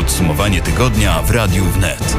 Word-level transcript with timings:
Podsumowanie 0.00 0.62
tygodnia 0.62 1.22
w 1.22 1.30
Radiu 1.30 1.64
Wnet. 1.64 2.16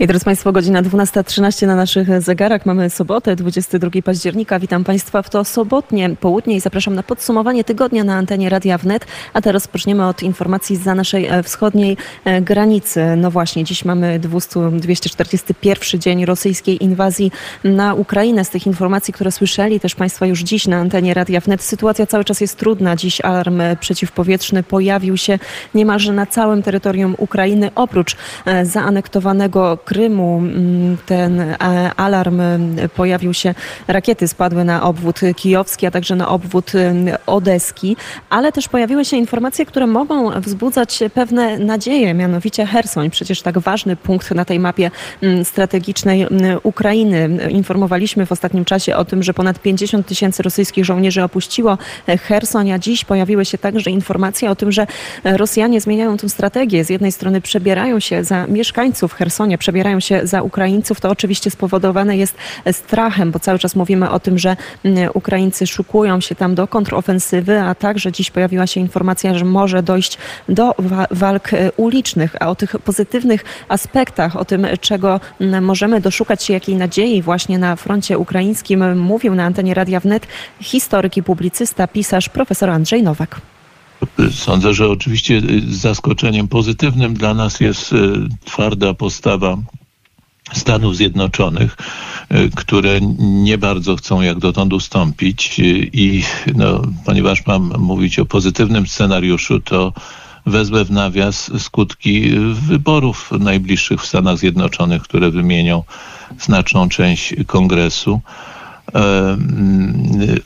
I 0.00 0.06
drodzy 0.06 0.24
Państwo, 0.24 0.52
godzina 0.52 0.82
12.13 0.82 1.66
na 1.66 1.76
naszych 1.76 2.22
zegarach. 2.22 2.66
Mamy 2.66 2.90
sobotę, 2.90 3.36
22 3.36 3.90
października. 4.04 4.58
Witam 4.58 4.84
Państwa 4.84 5.22
w 5.22 5.30
to 5.30 5.44
sobotnie 5.44 6.10
południe 6.20 6.56
i 6.56 6.60
zapraszam 6.60 6.94
na 6.94 7.02
podsumowanie 7.02 7.64
tygodnia 7.64 8.04
na 8.04 8.14
antenie 8.14 8.48
Radia 8.48 8.78
Wnet. 8.78 9.06
A 9.32 9.40
teraz 9.40 9.62
rozpoczniemy 9.62 10.06
od 10.06 10.22
informacji 10.22 10.76
za 10.76 10.94
naszej 10.94 11.26
e, 11.26 11.42
wschodniej 11.42 11.96
e, 12.24 12.42
granicy. 12.42 13.16
No 13.16 13.30
właśnie, 13.30 13.64
dziś 13.64 13.84
mamy 13.84 14.18
200, 14.18 14.70
241 14.70 16.00
dzień 16.00 16.24
rosyjskiej 16.24 16.84
inwazji 16.84 17.32
na 17.64 17.94
Ukrainę. 17.94 18.44
Z 18.44 18.50
tych 18.50 18.66
informacji, 18.66 19.14
które 19.14 19.32
słyszeli 19.32 19.80
też 19.80 19.94
Państwo 19.94 20.24
już 20.24 20.40
dziś 20.40 20.66
na 20.66 20.76
antenie 20.76 21.14
Radia 21.14 21.40
Wnet, 21.40 21.62
sytuacja 21.62 22.06
cały 22.06 22.24
czas 22.24 22.40
jest 22.40 22.58
trudna. 22.58 22.96
Dziś 22.96 23.20
alarm 23.20 23.62
przeciwpowietrzny 23.80 24.62
pojawił 24.62 25.16
się 25.16 25.38
niemalże 25.74 26.12
na 26.12 26.26
całym 26.26 26.62
terytorium 26.62 27.14
Ukrainy, 27.18 27.70
oprócz 27.74 28.16
e, 28.46 28.66
zaanektowanego 28.66 29.78
Krymu 29.90 30.38
mm, 30.38 30.96
ten 31.06 31.40
e, 31.40 31.56
alarm 31.96 32.40
e, 32.40 32.58
pojawił 32.96 33.34
się, 33.34 33.54
rakiety 33.88 34.28
spadły 34.28 34.64
na 34.64 34.82
obwód 34.82 35.20
kijowski, 35.36 35.86
a 35.86 35.90
także 35.90 36.16
na 36.16 36.28
obwód 36.28 36.72
e, 36.74 36.94
odeski, 37.26 37.96
ale 38.30 38.52
też 38.52 38.68
pojawiły 38.68 39.04
się 39.04 39.16
informacje, 39.16 39.66
które 39.66 39.86
mogą 39.86 40.40
wzbudzać 40.40 40.98
pewne 41.14 41.58
nadzieje, 41.58 42.14
mianowicie 42.14 42.66
Hersoń, 42.66 43.10
przecież 43.10 43.42
tak 43.42 43.58
ważny 43.58 43.96
punkt 43.96 44.30
na 44.30 44.44
tej 44.44 44.58
mapie 44.60 44.90
mm, 45.22 45.44
strategicznej 45.44 46.22
mm, 46.22 46.58
Ukrainy. 46.62 47.28
Informowaliśmy 47.48 48.26
w 48.26 48.32
ostatnim 48.32 48.64
czasie 48.64 48.96
o 48.96 49.04
tym, 49.04 49.22
że 49.22 49.34
ponad 49.34 49.58
50 49.58 50.06
tysięcy 50.06 50.42
rosyjskich 50.42 50.84
żołnierzy 50.84 51.22
opuściło 51.22 51.78
Hersoń, 52.06 52.72
a 52.72 52.78
dziś 52.78 53.04
pojawiły 53.04 53.44
się 53.44 53.58
także 53.58 53.90
informacje 53.90 54.50
o 54.50 54.56
tym, 54.56 54.72
że 54.72 54.86
Rosjanie 55.24 55.80
zmieniają 55.80 56.16
tę 56.16 56.28
strategię. 56.28 56.84
Z 56.84 56.90
jednej 56.90 57.12
strony 57.12 57.40
przebierają 57.40 58.00
się 58.00 58.24
za 58.24 58.46
mieszkańców 58.46 59.12
Hersonia, 59.12 59.58
przebierają 59.58 59.79
zabierają 59.80 60.00
się 60.00 60.26
za 60.26 60.42
Ukraińców, 60.42 61.00
to 61.00 61.10
oczywiście 61.10 61.50
spowodowane 61.50 62.16
jest 62.16 62.34
strachem, 62.72 63.30
bo 63.30 63.38
cały 63.38 63.58
czas 63.58 63.76
mówimy 63.76 64.10
o 64.10 64.20
tym, 64.20 64.38
że 64.38 64.56
mm, 64.84 65.10
Ukraińcy 65.14 65.66
szukują 65.66 66.20
się 66.20 66.34
tam 66.34 66.54
do 66.54 66.68
kontrofensywy, 66.68 67.60
a 67.60 67.74
także 67.74 68.12
dziś 68.12 68.30
pojawiła 68.30 68.66
się 68.66 68.80
informacja, 68.80 69.34
że 69.34 69.44
może 69.44 69.82
dojść 69.82 70.18
do 70.48 70.74
walk 71.10 71.52
e, 71.52 71.72
ulicznych, 71.76 72.36
a 72.40 72.50
o 72.50 72.54
tych 72.54 72.70
pozytywnych 72.70 73.44
aspektach, 73.68 74.36
o 74.36 74.44
tym, 74.44 74.66
czego 74.80 75.20
mm, 75.40 75.64
możemy 75.64 76.00
doszukać 76.00 76.42
się, 76.42 76.52
jakiej 76.52 76.76
nadziei 76.76 77.22
właśnie 77.22 77.58
na 77.58 77.76
froncie 77.76 78.18
ukraińskim, 78.18 78.98
mówił 78.98 79.34
na 79.34 79.44
antenie 79.44 79.74
Radia 79.74 80.00
Wnet 80.00 80.26
historyk 80.60 81.16
i 81.16 81.22
publicysta, 81.22 81.88
pisarz 81.88 82.28
profesor 82.28 82.70
Andrzej 82.70 83.02
Nowak. 83.02 83.40
Sądzę, 84.34 84.74
że 84.74 84.88
oczywiście 84.88 85.42
zaskoczeniem 85.68 86.48
pozytywnym 86.48 87.14
dla 87.14 87.34
nas 87.34 87.60
jest 87.60 87.92
e, 87.92 87.96
twarda 88.44 88.94
postawa 88.94 89.56
Stanów 90.52 90.96
Zjednoczonych, 90.96 91.76
e, 92.28 92.48
które 92.48 93.00
nie 93.18 93.58
bardzo 93.58 93.96
chcą 93.96 94.20
jak 94.20 94.38
dotąd 94.38 94.72
ustąpić 94.72 95.58
i 95.92 96.22
no, 96.54 96.82
ponieważ 97.04 97.46
mam 97.46 97.72
mówić 97.78 98.18
o 98.18 98.26
pozytywnym 98.26 98.86
scenariuszu, 98.86 99.60
to 99.60 99.92
wezmę 100.46 100.84
w 100.84 100.90
nawias 100.90 101.50
skutki 101.58 102.30
wyborów 102.52 103.30
najbliższych 103.40 104.02
w 104.02 104.06
Stanach 104.06 104.38
Zjednoczonych, 104.38 105.02
które 105.02 105.30
wymienią 105.30 105.82
znaczną 106.38 106.88
część 106.88 107.34
kongresu. 107.46 108.20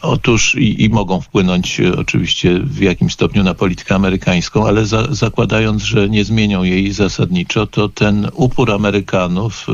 Otóż 0.02 0.54
i, 0.54 0.84
i, 0.84 0.88
mogą 0.88 1.20
wpłynąć 1.20 1.80
e, 1.80 1.96
oczywiście 1.96 2.60
w 2.60 2.80
jakimś 2.80 3.12
stopniu 3.12 3.42
na 3.42 3.54
politykę 3.54 3.94
amerykańską, 3.94 4.66
ale 4.66 4.86
za, 4.86 5.06
zakładając, 5.10 5.82
że 5.82 6.08
nie 6.08 6.24
zmienią 6.24 6.62
jej 6.62 6.92
zasadniczo, 6.92 7.66
to 7.66 7.88
ten 7.88 8.28
upór 8.34 8.72
Amerykanów, 8.72 9.66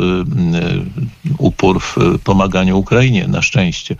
upór 1.39 1.81
w 1.81 1.97
pomaganiu 2.25 2.79
Ukrainie 2.79 3.29
na 3.29 3.43
szczęście, 3.43 3.97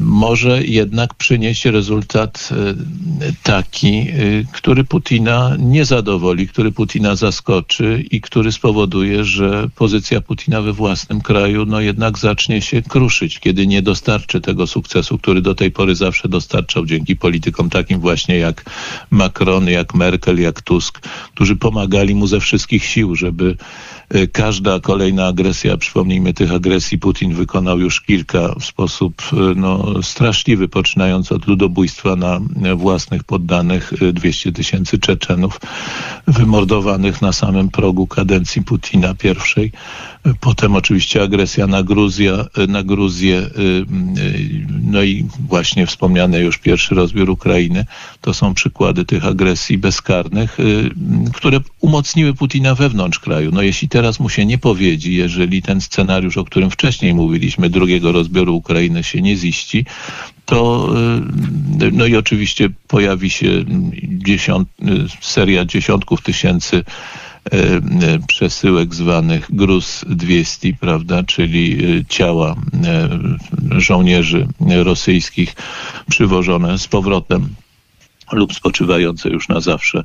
może 0.00 0.64
jednak 0.64 1.14
przynieść 1.14 1.64
rezultat 1.64 2.48
e, 2.52 2.74
taki, 3.42 3.98
e, 3.98 4.04
który 4.52 4.84
Putina 4.84 5.56
nie 5.58 5.84
zadowoli, 5.84 6.48
który 6.48 6.72
Putina 6.72 7.16
zaskoczy 7.16 8.04
i 8.10 8.20
który 8.20 8.52
spowoduje, 8.52 9.24
że 9.24 9.68
pozycja 9.76 10.20
Putina 10.20 10.62
we 10.62 10.72
własnym 10.72 11.20
kraju 11.20 11.66
no 11.66 11.80
jednak 11.80 12.18
zacznie 12.18 12.62
się 12.62 12.82
kruszyć 12.82 13.15
ruszyć, 13.16 13.40
kiedy 13.40 13.66
nie 13.66 13.82
dostarczy 13.82 14.40
tego 14.40 14.66
sukcesu, 14.66 15.18
który 15.18 15.40
do 15.40 15.54
tej 15.54 15.70
pory 15.70 15.94
zawsze 15.94 16.28
dostarczał 16.28 16.86
dzięki 16.86 17.16
politykom 17.16 17.70
takim 17.70 18.00
właśnie 18.00 18.36
jak 18.38 18.64
Macron, 19.10 19.68
jak 19.68 19.94
Merkel, 19.94 20.40
jak 20.40 20.62
Tusk, 20.62 21.00
którzy 21.34 21.56
pomagali 21.56 22.14
mu 22.14 22.26
ze 22.26 22.40
wszystkich 22.40 22.84
sił, 22.84 23.14
żeby 23.14 23.56
każda 24.32 24.80
kolejna 24.80 25.26
agresja, 25.26 25.76
przypomnijmy 25.76 26.34
tych 26.34 26.52
agresji, 26.52 26.98
Putin 26.98 27.34
wykonał 27.34 27.80
już 27.80 28.00
kilka 28.00 28.54
w 28.60 28.64
sposób 28.64 29.22
e, 29.32 29.36
no, 29.56 30.02
straszliwy, 30.02 30.68
poczynając 30.68 31.32
od 31.32 31.46
ludobójstwa 31.46 32.16
na 32.16 32.40
własnych 32.76 33.24
poddanych 33.24 33.92
200 34.12 34.48
e, 34.48 34.52
tysięcy 34.52 34.98
Czeczenów, 34.98 35.60
wymordowanych 36.26 37.22
na 37.22 37.32
samym 37.32 37.68
progu 37.68 38.06
kadencji 38.06 38.62
Putina 38.62 39.14
pierwszej. 39.14 39.72
Potem 40.40 40.76
oczywiście 40.76 41.22
agresja 41.22 41.66
na, 41.66 41.82
Gruzję, 41.82 42.44
na 42.68 42.82
Gruzję, 42.82 43.38
y, 43.38 43.60
y, 43.60 44.66
no 44.82 45.02
i 45.02 45.26
właśnie 45.38 45.86
wspomniany 45.86 46.38
już 46.38 46.58
pierwszy 46.58 46.94
rozbiór 46.94 47.30
Ukrainy. 47.30 47.86
To 48.20 48.34
są 48.34 48.54
przykłady 48.54 49.04
tych 49.04 49.26
agresji 49.26 49.78
bezkarnych, 49.78 50.60
y, 50.60 50.90
które 51.34 51.60
umocniły 51.80 52.34
Putina 52.34 52.74
wewnątrz 52.74 53.18
kraju. 53.18 53.50
No 53.52 53.62
jeśli 53.62 53.88
teraz 53.96 54.20
mu 54.20 54.28
się 54.28 54.46
nie 54.46 54.58
powiedzi, 54.58 55.06
jeżeli 55.06 55.62
ten 55.62 55.80
scenariusz, 55.80 56.36
o 56.36 56.44
którym 56.44 56.70
wcześniej 56.70 57.14
mówiliśmy, 57.14 57.70
drugiego 57.70 58.12
rozbioru 58.12 58.56
Ukrainy 58.56 59.04
się 59.04 59.22
nie 59.22 59.36
ziści, 59.36 59.84
to 60.44 60.90
no 61.92 62.06
i 62.06 62.16
oczywiście 62.16 62.68
pojawi 62.88 63.30
się 63.30 63.64
dziesiąt, 64.02 64.68
seria 65.20 65.64
dziesiątków 65.64 66.22
tysięcy 66.22 66.84
e, 67.44 67.58
przesyłek 68.26 68.94
zwanych 68.94 69.46
gruz 69.50 70.04
200, 70.08 70.74
prawda, 70.80 71.22
czyli 71.22 71.78
ciała 72.08 72.56
żołnierzy 73.76 74.46
rosyjskich 74.84 75.54
przywożone 76.10 76.78
z 76.78 76.86
powrotem 76.88 77.48
lub 78.32 78.54
spoczywające 78.54 79.28
już 79.28 79.48
na 79.48 79.60
zawsze 79.60 80.04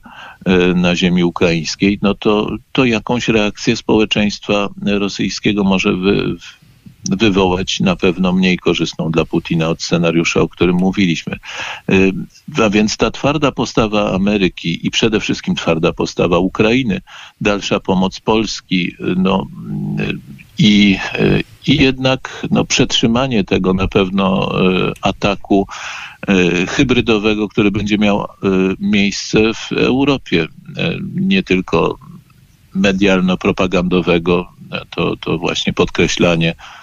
na 0.76 0.96
ziemi 0.96 1.24
ukraińskiej, 1.24 2.00
no 2.02 2.14
to, 2.14 2.58
to 2.72 2.86
jakąś 2.86 3.28
reakcję 3.28 3.76
społeczeństwa 3.76 4.70
rosyjskiego 4.86 5.64
może 5.64 5.94
wy, 5.94 6.36
wywołać 7.10 7.80
na 7.80 7.96
pewno 7.96 8.34
mniej 8.34 8.58
korzystną 8.58 9.12
dla 9.12 9.26
Putina 9.26 9.70
od 9.70 9.84
scenariusza, 9.84 10.42
o 10.42 10.48
którym 10.48 10.76
mówiliśmy. 10.76 11.40
Y, 11.90 12.14
a 12.64 12.70
więc 12.70 12.98
ta 12.98 13.12
twarda 13.12 13.52
postawa 13.52 14.14
Ameryki 14.14 14.88
i 14.88 14.92
przede 14.92 15.20
wszystkim 15.20 15.56
twarda 15.56 15.94
postawa 15.94 16.38
Ukrainy, 16.38 17.02
dalsza 17.42 17.80
pomoc 17.80 18.20
Polski, 18.20 18.88
y, 18.88 18.96
no, 19.18 19.48
i, 20.62 20.98
i 21.68 21.78
jednak 21.78 22.48
no, 22.52 22.66
przetrzymanie 22.66 23.44
tego 23.44 23.74
na 23.74 23.88
pewno 23.88 24.52
ataku 25.02 25.68
hybrydowego, 26.68 27.50
który 27.50 27.72
będzie 27.72 27.98
miał 27.98 28.28
miejsce 28.80 29.40
w 29.54 29.72
Europie, 29.72 30.48
nie 31.16 31.44
tylko 31.44 31.98
medialno-propagandowego, 32.76 34.46
to, 34.90 35.16
to 35.16 35.38
właśnie 35.38 35.74
podkreślanie 35.74 36.56
E, 36.56 36.81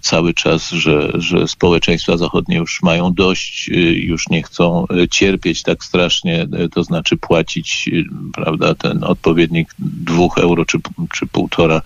cały 0.00 0.34
czas, 0.34 0.70
że, 0.70 1.10
że 1.14 1.48
społeczeństwa 1.48 2.16
zachodnie 2.16 2.56
już 2.56 2.82
mają 2.82 3.14
dość, 3.14 3.70
e, 3.70 3.72
już 3.92 4.28
nie 4.28 4.42
chcą 4.42 4.86
e, 4.88 5.08
cierpieć 5.08 5.62
tak 5.62 5.84
strasznie, 5.84 6.46
to 6.72 6.84
znaczy 6.84 7.16
płacić 7.16 7.90
prawda, 8.34 8.74
ten 8.74 9.04
odpowiednik 9.04 9.74
dwóch 9.78 10.38
euro 10.38 10.64
czy, 10.64 10.78
czy 11.12 11.26
półtora 11.26 11.82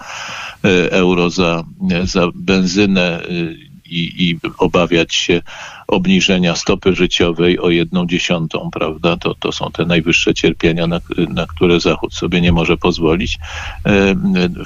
euro 0.90 1.31
za, 1.31 1.64
za 2.05 2.29
benzynę 2.35 3.23
i, 3.91 4.29
i, 4.29 4.38
obawiać 4.58 5.14
się 5.14 5.43
obniżenia 5.87 6.56
stopy 6.56 6.94
życiowej 6.94 7.58
o 7.58 7.70
jedną 7.70 8.06
dziesiątą, 8.06 8.70
prawda? 8.73 9.17
To, 9.17 9.34
to 9.34 9.52
są 9.52 9.70
te 9.73 9.84
najwyższe 9.84 10.34
cierpienia, 10.34 10.87
na, 10.87 11.00
na 11.29 11.46
które 11.46 11.81
Zachód 11.81 12.14
sobie 12.14 12.41
nie 12.41 12.52
może 12.52 12.76
pozwolić. 12.76 13.38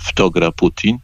W 0.01 0.13
to 0.15 0.31
gra 0.31 0.53
Putin. 0.53 0.99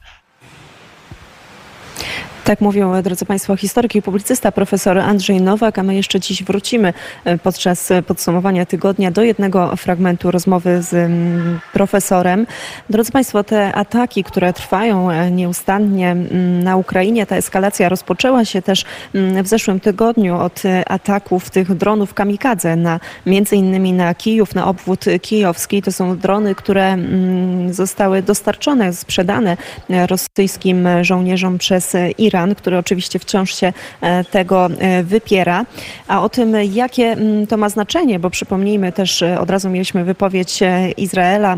Tak 2.48 2.60
mówią, 2.60 3.02
drodzy 3.02 3.24
Państwo, 3.24 3.56
historyk 3.56 3.94
i 3.94 4.02
publicysta 4.02 4.52
profesor 4.52 4.98
Andrzej 4.98 5.42
Nowak, 5.42 5.78
a 5.78 5.82
my 5.82 5.94
jeszcze 5.94 6.20
dziś 6.20 6.44
wrócimy 6.44 6.92
e, 7.24 7.38
podczas 7.38 7.88
podsumowania 8.06 8.66
tygodnia 8.66 9.10
do 9.10 9.22
jednego 9.22 9.76
fragmentu 9.76 10.30
rozmowy 10.30 10.82
z 10.82 10.94
mm, 10.94 11.60
profesorem. 11.72 12.46
Drodzy 12.90 13.12
Państwo, 13.12 13.44
te 13.44 13.74
ataki, 13.74 14.24
które 14.24 14.52
trwają 14.52 15.10
e, 15.10 15.30
nieustannie 15.30 16.10
mm, 16.10 16.62
na 16.62 16.76
Ukrainie, 16.76 17.26
ta 17.26 17.36
eskalacja 17.36 17.88
rozpoczęła 17.88 18.44
się 18.44 18.62
też 18.62 18.84
mm, 19.14 19.44
w 19.44 19.48
zeszłym 19.48 19.80
tygodniu 19.80 20.36
od 20.36 20.64
e, 20.64 20.88
ataków 20.88 21.50
tych 21.50 21.74
dronów 21.74 22.14
kamikadze 22.14 22.76
na 22.76 23.00
między 23.26 23.56
innymi 23.56 23.92
na 23.92 24.14
Kijów, 24.14 24.54
na 24.54 24.66
obwód 24.66 25.04
kijowski. 25.22 25.82
To 25.82 25.92
są 25.92 26.18
drony, 26.18 26.54
które 26.54 26.96
zostały 27.70 28.22
dostarczone, 28.22 28.92
sprzedane 28.92 29.56
rosyjskim 29.88 30.88
żołnierzom 31.02 31.58
przez 31.58 31.96
Iran. 32.18 32.37
Iran, 32.38 32.54
który 32.54 32.78
oczywiście 32.78 33.18
wciąż 33.18 33.54
się 33.54 33.72
e, 34.00 34.24
tego 34.24 34.66
e, 34.66 35.02
wypiera. 35.02 35.64
A 36.08 36.22
o 36.22 36.28
tym, 36.28 36.56
jakie 36.72 37.16
to 37.48 37.56
ma 37.56 37.68
znaczenie, 37.68 38.18
bo 38.18 38.30
przypomnijmy 38.30 38.92
też, 38.92 39.22
e, 39.22 39.40
od 39.40 39.50
razu 39.50 39.70
mieliśmy 39.70 40.04
wypowiedź 40.04 40.60
Izraela, 40.96 41.56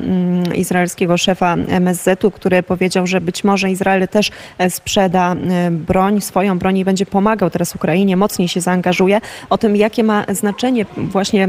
izraelskiego 0.54 1.16
szefa 1.18 1.56
MSZ-u, 1.68 2.30
który 2.30 2.62
powiedział, 2.62 3.06
że 3.06 3.20
być 3.20 3.44
może 3.44 3.70
Izrael 3.70 4.08
też 4.08 4.30
sprzeda 4.68 5.36
broń, 5.70 6.20
swoją 6.20 6.58
broń 6.58 6.78
i 6.78 6.84
będzie 6.84 7.06
pomagał 7.06 7.50
teraz 7.50 7.74
Ukrainie, 7.74 8.16
mocniej 8.16 8.48
się 8.48 8.60
zaangażuje. 8.60 9.20
O 9.50 9.58
tym, 9.58 9.76
jakie 9.76 10.04
ma 10.04 10.24
znaczenie 10.28 10.86
właśnie 10.96 11.48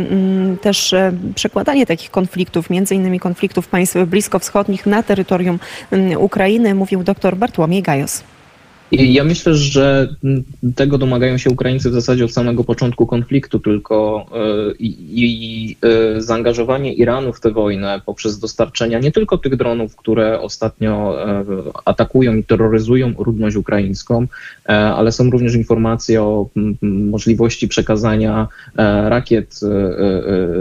też 0.61 0.95
przekładanie 1.35 1.85
takich 1.85 2.11
konfliktów, 2.11 2.69
między 2.69 2.95
innymi 2.95 3.19
konfliktów 3.19 3.67
państw 3.67 3.97
bliskowschodnich 4.07 4.85
na 4.85 5.03
terytorium 5.03 5.59
Ukrainy, 6.17 6.75
mówił 6.75 7.03
dr 7.03 7.37
Bartłomiej 7.37 7.81
Gajos. 7.81 8.23
Ja 8.91 9.23
myślę, 9.23 9.55
że 9.55 10.15
tego 10.75 10.97
domagają 10.97 11.37
się 11.37 11.49
Ukraińcy 11.49 11.89
w 11.89 11.93
zasadzie 11.93 12.25
od 12.25 12.31
samego 12.31 12.63
początku 12.63 13.07
konfliktu, 13.07 13.59
tylko 13.59 14.25
e, 14.31 14.71
i, 14.79 14.95
i 15.13 15.77
e, 15.81 16.21
zaangażowanie 16.21 16.93
Iranu 16.93 17.33
w 17.33 17.39
tę 17.39 17.51
wojnę 17.51 18.01
poprzez 18.05 18.39
dostarczenia 18.39 18.99
nie 18.99 19.11
tylko 19.11 19.37
tych 19.37 19.55
dronów, 19.55 19.95
które 19.95 20.39
ostatnio 20.39 21.25
e, 21.29 21.45
atakują 21.85 22.35
i 22.35 22.43
terroryzują 22.43 23.13
ludność 23.25 23.55
ukraińską, 23.55 24.27
ale 24.65 25.11
są 25.11 25.29
również 25.29 25.55
informacje 25.55 26.23
o 26.23 26.49
możliwości 26.81 27.67
przekazania 27.67 28.47
rakiet 29.07 29.59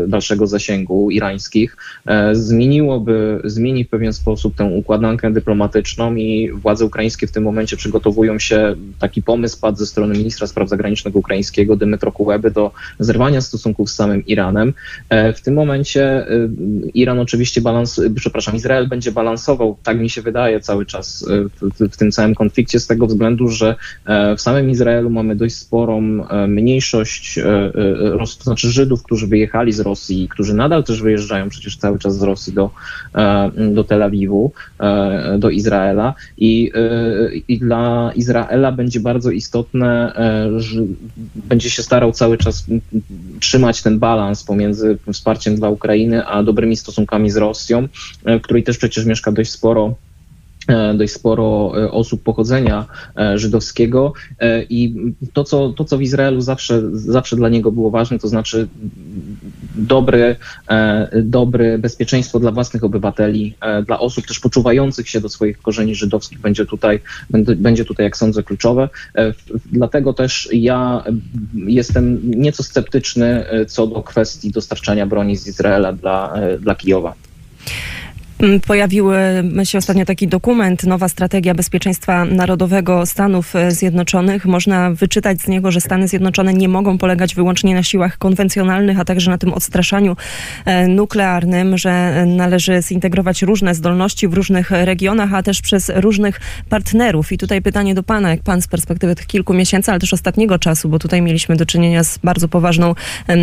dalszego 0.08 0.46
zasięgu 0.46 1.10
irańskich, 1.10 1.76
zmieniłoby, 2.32 3.40
zmieni 3.44 3.84
w 3.84 3.88
pewien 3.88 4.12
sposób 4.12 4.54
tę 4.54 4.64
układankę 4.64 5.32
dyplomatyczną 5.32 6.14
i 6.14 6.50
władze 6.52 6.84
ukraińskie 6.84 7.26
w 7.26 7.32
tym 7.32 7.44
momencie 7.44 7.76
przygotowują 7.76 8.19
przygotowują 8.20 8.38
się, 8.38 8.76
taki 8.98 9.22
pomysł 9.22 9.60
padł 9.60 9.78
ze 9.78 9.86
strony 9.86 10.14
ministra 10.14 10.46
spraw 10.46 10.68
zagranicznych 10.68 11.16
ukraińskiego 11.16 11.76
Dymitro 11.76 12.12
Kuleby 12.12 12.50
do 12.50 12.70
zerwania 12.98 13.40
stosunków 13.40 13.90
z 13.90 13.94
samym 13.94 14.26
Iranem. 14.26 14.72
E, 15.08 15.32
w 15.32 15.40
tym 15.40 15.54
momencie 15.54 16.02
e, 16.02 16.48
Iran 16.94 17.18
oczywiście 17.18 17.60
balans, 17.60 18.00
przepraszam, 18.14 18.56
Izrael 18.56 18.88
będzie 18.88 19.12
balansował, 19.12 19.76
tak 19.82 19.98
mi 19.98 20.10
się 20.10 20.22
wydaje 20.22 20.60
cały 20.60 20.86
czas 20.86 21.26
e, 21.28 21.66
w, 21.68 21.92
w 21.92 21.96
tym 21.96 22.10
całym 22.10 22.34
konflikcie 22.34 22.80
z 22.80 22.86
tego 22.86 23.06
względu, 23.06 23.48
że 23.48 23.74
w 24.36 24.40
samym 24.40 24.70
Izraelu 24.70 25.10
mamy 25.10 25.36
dość 25.36 25.54
sporą 25.56 26.00
mniejszość, 26.48 27.38
to 28.38 28.44
znaczy 28.44 28.70
Żydów, 28.70 29.02
którzy 29.02 29.26
wyjechali 29.26 29.72
z 29.72 29.80
Rosji, 29.80 30.28
którzy 30.28 30.54
nadal 30.54 30.84
też 30.84 31.02
wyjeżdżają 31.02 31.48
przecież 31.48 31.76
cały 31.76 31.98
czas 31.98 32.18
z 32.18 32.22
Rosji 32.22 32.52
do, 32.52 32.70
do 33.72 33.84
Tel 33.84 34.02
Awiwu, 34.02 34.52
do 35.38 35.50
Izraela 35.50 36.14
i, 36.38 36.72
i 37.48 37.58
dla 37.58 38.09
Izraela 38.12 38.72
będzie 38.72 39.00
bardzo 39.00 39.30
istotne, 39.30 40.16
e, 40.16 40.60
że 40.60 40.80
będzie 41.34 41.70
się 41.70 41.82
starał 41.82 42.12
cały 42.12 42.38
czas 42.38 42.64
trzymać 43.40 43.82
ten 43.82 43.98
balans 43.98 44.44
pomiędzy 44.44 44.98
wsparciem 45.12 45.56
dla 45.56 45.68
Ukrainy 45.68 46.26
a 46.26 46.42
dobrymi 46.42 46.76
stosunkami 46.76 47.30
z 47.30 47.36
Rosją, 47.36 47.88
e, 48.24 48.38
w 48.38 48.42
której 48.42 48.62
też 48.62 48.78
przecież 48.78 49.04
mieszka 49.04 49.32
dość 49.32 49.50
sporo 49.50 49.94
E, 50.68 50.94
dość 50.94 51.12
sporo 51.12 51.72
osób 51.90 52.22
pochodzenia 52.22 52.86
żydowskiego. 53.34 54.12
I 54.70 54.94
to, 55.32 55.44
co, 55.44 55.68
to, 55.68 55.84
co 55.84 55.98
w 55.98 56.02
Izraelu 56.02 56.40
zawsze, 56.40 56.82
zawsze 56.92 57.36
dla 57.36 57.48
niego 57.48 57.72
było 57.72 57.90
ważne, 57.90 58.18
to 58.18 58.28
znaczy 58.28 58.68
dobre, 59.80 60.36
dobre 61.22 61.78
bezpieczeństwo 61.78 62.40
dla 62.40 62.50
własnych 62.50 62.84
obywateli, 62.84 63.54
dla 63.86 63.98
osób 63.98 64.26
też 64.26 64.40
poczuwających 64.40 65.08
się 65.08 65.20
do 65.20 65.28
swoich 65.28 65.62
korzeni 65.62 65.94
żydowskich 65.94 66.40
będzie 66.40 66.66
tutaj, 66.66 67.00
będzie 67.56 67.84
tutaj, 67.84 68.04
jak 68.04 68.16
sądzę, 68.16 68.42
kluczowe. 68.42 68.88
Dlatego 69.72 70.12
też 70.12 70.48
ja 70.52 71.04
jestem 71.54 72.20
nieco 72.24 72.62
sceptyczny 72.62 73.44
co 73.68 73.86
do 73.86 74.02
kwestii 74.02 74.50
dostarczania 74.50 75.06
broni 75.06 75.36
z 75.36 75.46
Izraela 75.46 75.92
dla, 75.92 76.34
dla 76.60 76.74
Kijowa. 76.74 77.14
Mm, 78.42 78.60
pojawił 78.60 79.10
się 79.64 79.78
ostatnio 79.78 80.04
taki 80.04 80.28
dokument, 80.28 80.84
nowa 80.84 81.08
strategia 81.08 81.54
bezpieczeństwa 81.54 82.24
narodowego 82.24 83.06
Stanów 83.06 83.56
e, 83.56 83.70
Zjednoczonych. 83.70 84.46
Można 84.46 84.90
wyczytać 84.90 85.40
z 85.40 85.48
niego, 85.48 85.70
że 85.70 85.80
Stany 85.80 86.08
Zjednoczone 86.08 86.54
nie 86.54 86.68
mogą 86.68 86.98
polegać 86.98 87.34
wyłącznie 87.34 87.74
na 87.74 87.82
siłach 87.82 88.18
konwencjonalnych, 88.18 89.00
a 89.00 89.04
także 89.04 89.30
na 89.30 89.38
tym 89.38 89.52
odstraszaniu 89.52 90.16
e, 90.64 90.88
nuklearnym, 90.88 91.78
że 91.78 92.24
należy 92.26 92.82
zintegrować 92.82 93.42
różne 93.42 93.74
zdolności 93.74 94.28
w 94.28 94.34
różnych 94.34 94.70
regionach, 94.70 95.34
a 95.34 95.42
też 95.42 95.62
przez 95.62 95.92
różnych 95.94 96.40
partnerów. 96.68 97.32
I 97.32 97.38
tutaj 97.38 97.62
pytanie 97.62 97.94
do 97.94 98.02
Pana, 98.02 98.30
jak 98.30 98.42
Pan 98.42 98.62
z 98.62 98.68
perspektywy 98.68 99.14
tych 99.14 99.26
kilku 99.26 99.54
miesięcy, 99.54 99.90
ale 99.90 100.00
też 100.00 100.12
ostatniego 100.12 100.58
czasu, 100.58 100.88
bo 100.88 100.98
tutaj 100.98 101.22
mieliśmy 101.22 101.56
do 101.56 101.66
czynienia 101.66 102.04
z 102.04 102.18
bardzo 102.18 102.48
poważną 102.48 102.94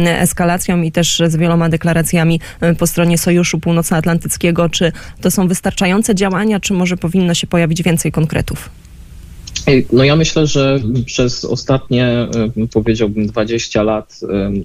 eskalacją 0.05 0.81
i 0.81 0.91
też 0.91 1.21
z 1.27 1.35
wieloma 1.35 1.69
deklaracjami 1.69 2.39
e, 2.61 2.75
po 2.75 2.87
stronie 2.87 3.17
Sojuszu 3.17 3.59
Północnoatlantyckiego, 3.59 4.69
czy 4.69 4.86
to 5.21 5.31
są 5.31 5.47
wystarczające 5.47 6.15
działania, 6.15 6.59
czy 6.59 6.73
może 6.73 6.97
powinno 6.97 7.33
się 7.33 7.47
pojawić 7.47 7.83
więcej 7.83 8.11
konkretów? 8.11 8.69
No 9.93 10.03
ja 10.03 10.15
myślę, 10.15 10.47
że 10.47 10.79
przez 11.05 11.45
ostatnie, 11.45 12.27
powiedziałbym, 12.73 13.27
20 13.27 13.83
lat 13.83 14.19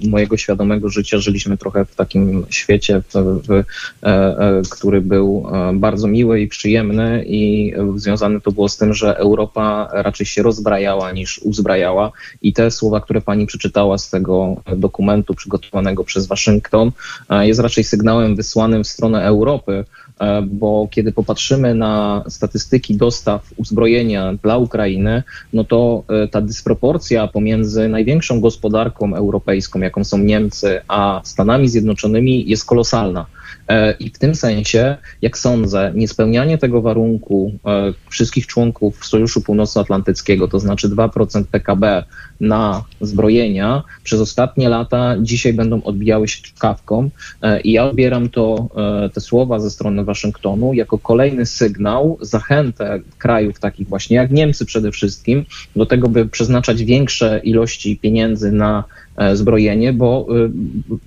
mojego 0.08 0.36
świadomego 0.36 0.88
życia 0.88 1.18
żyliśmy 1.18 1.58
trochę 1.58 1.84
w 1.84 1.94
takim 1.94 2.46
świecie, 2.50 3.02
w, 3.08 3.40
w, 3.48 3.50
e, 3.52 3.64
e, 4.02 4.62
który 4.70 5.00
był 5.00 5.46
e, 5.52 5.72
bardzo 5.74 6.08
miły 6.08 6.40
i 6.40 6.48
przyjemny 6.48 7.24
i 7.26 7.72
związane 7.96 8.40
to 8.40 8.52
było 8.52 8.68
z 8.68 8.76
tym, 8.76 8.94
że 8.94 9.16
Europa 9.16 9.88
raczej 9.92 10.26
się 10.26 10.42
rozbrajała 10.42 11.12
niż 11.12 11.38
uzbrajała 11.38 12.12
i 12.42 12.52
te 12.52 12.70
słowa, 12.70 13.00
które 13.00 13.20
pani 13.20 13.46
przeczytała 13.46 13.98
z 13.98 14.10
tego 14.10 14.56
dokumentu 14.76 15.34
przygotowanego 15.34 16.04
przez 16.04 16.26
Waszyngton 16.26 16.92
jest 17.40 17.60
raczej 17.60 17.84
sygnałem 17.84 18.36
wysłanym 18.36 18.84
w 18.84 18.88
stronę 18.88 19.24
Europy, 19.24 19.84
E, 20.01 20.01
bo 20.46 20.88
kiedy 20.90 21.12
popatrzymy 21.12 21.74
na 21.74 22.24
statystyki 22.28 22.96
dostaw 22.96 23.52
uzbrojenia 23.56 24.34
dla 24.42 24.58
Ukrainy, 24.58 25.22
no 25.52 25.64
to 25.64 26.04
e, 26.08 26.28
ta 26.28 26.40
dysproporcja 26.40 27.28
pomiędzy 27.28 27.88
największą 27.88 28.40
gospodarką 28.40 29.14
europejską, 29.14 29.80
jaką 29.80 30.04
są 30.04 30.18
Niemcy, 30.18 30.80
a 30.88 31.20
Stanami 31.24 31.68
Zjednoczonymi 31.68 32.48
jest 32.48 32.64
kolosalna. 32.64 33.26
E, 33.68 33.92
I 33.92 34.10
w 34.10 34.18
tym 34.18 34.34
sensie, 34.34 34.96
jak 35.22 35.38
sądzę, 35.38 35.92
niespełnianie 35.94 36.58
tego 36.58 36.82
warunku 36.82 37.52
e, 37.66 37.92
wszystkich 38.10 38.46
członków 38.46 39.06
Sojuszu 39.06 39.40
Północnoatlantyckiego, 39.40 40.48
to 40.48 40.58
znaczy 40.58 40.88
2% 40.88 41.44
PKB 41.44 42.04
na 42.42 42.84
zbrojenia, 43.00 43.82
przez 44.04 44.20
ostatnie 44.20 44.68
lata 44.68 45.14
dzisiaj 45.20 45.52
będą 45.52 45.82
odbijały 45.82 46.28
się 46.28 46.42
czkawką. 46.42 47.10
E, 47.42 47.60
I 47.60 47.72
ja 47.72 47.84
odbieram 47.84 48.28
to, 48.28 48.68
te 49.14 49.20
słowa 49.20 49.58
ze 49.58 49.70
strony 49.70 50.04
Waszyngtonu 50.04 50.74
jako 50.74 50.98
kolejny 50.98 51.46
sygnał, 51.46 52.18
zachętę 52.20 53.00
krajów 53.18 53.60
takich 53.60 53.88
właśnie 53.88 54.16
jak 54.16 54.30
Niemcy 54.30 54.64
przede 54.64 54.90
wszystkim, 54.90 55.44
do 55.76 55.86
tego, 55.86 56.08
by 56.08 56.26
przeznaczać 56.26 56.84
większe 56.84 57.40
ilości 57.44 57.96
pieniędzy 57.96 58.52
na 58.52 58.84
E, 59.16 59.36
zbrojenie, 59.36 59.92
bo 59.92 60.26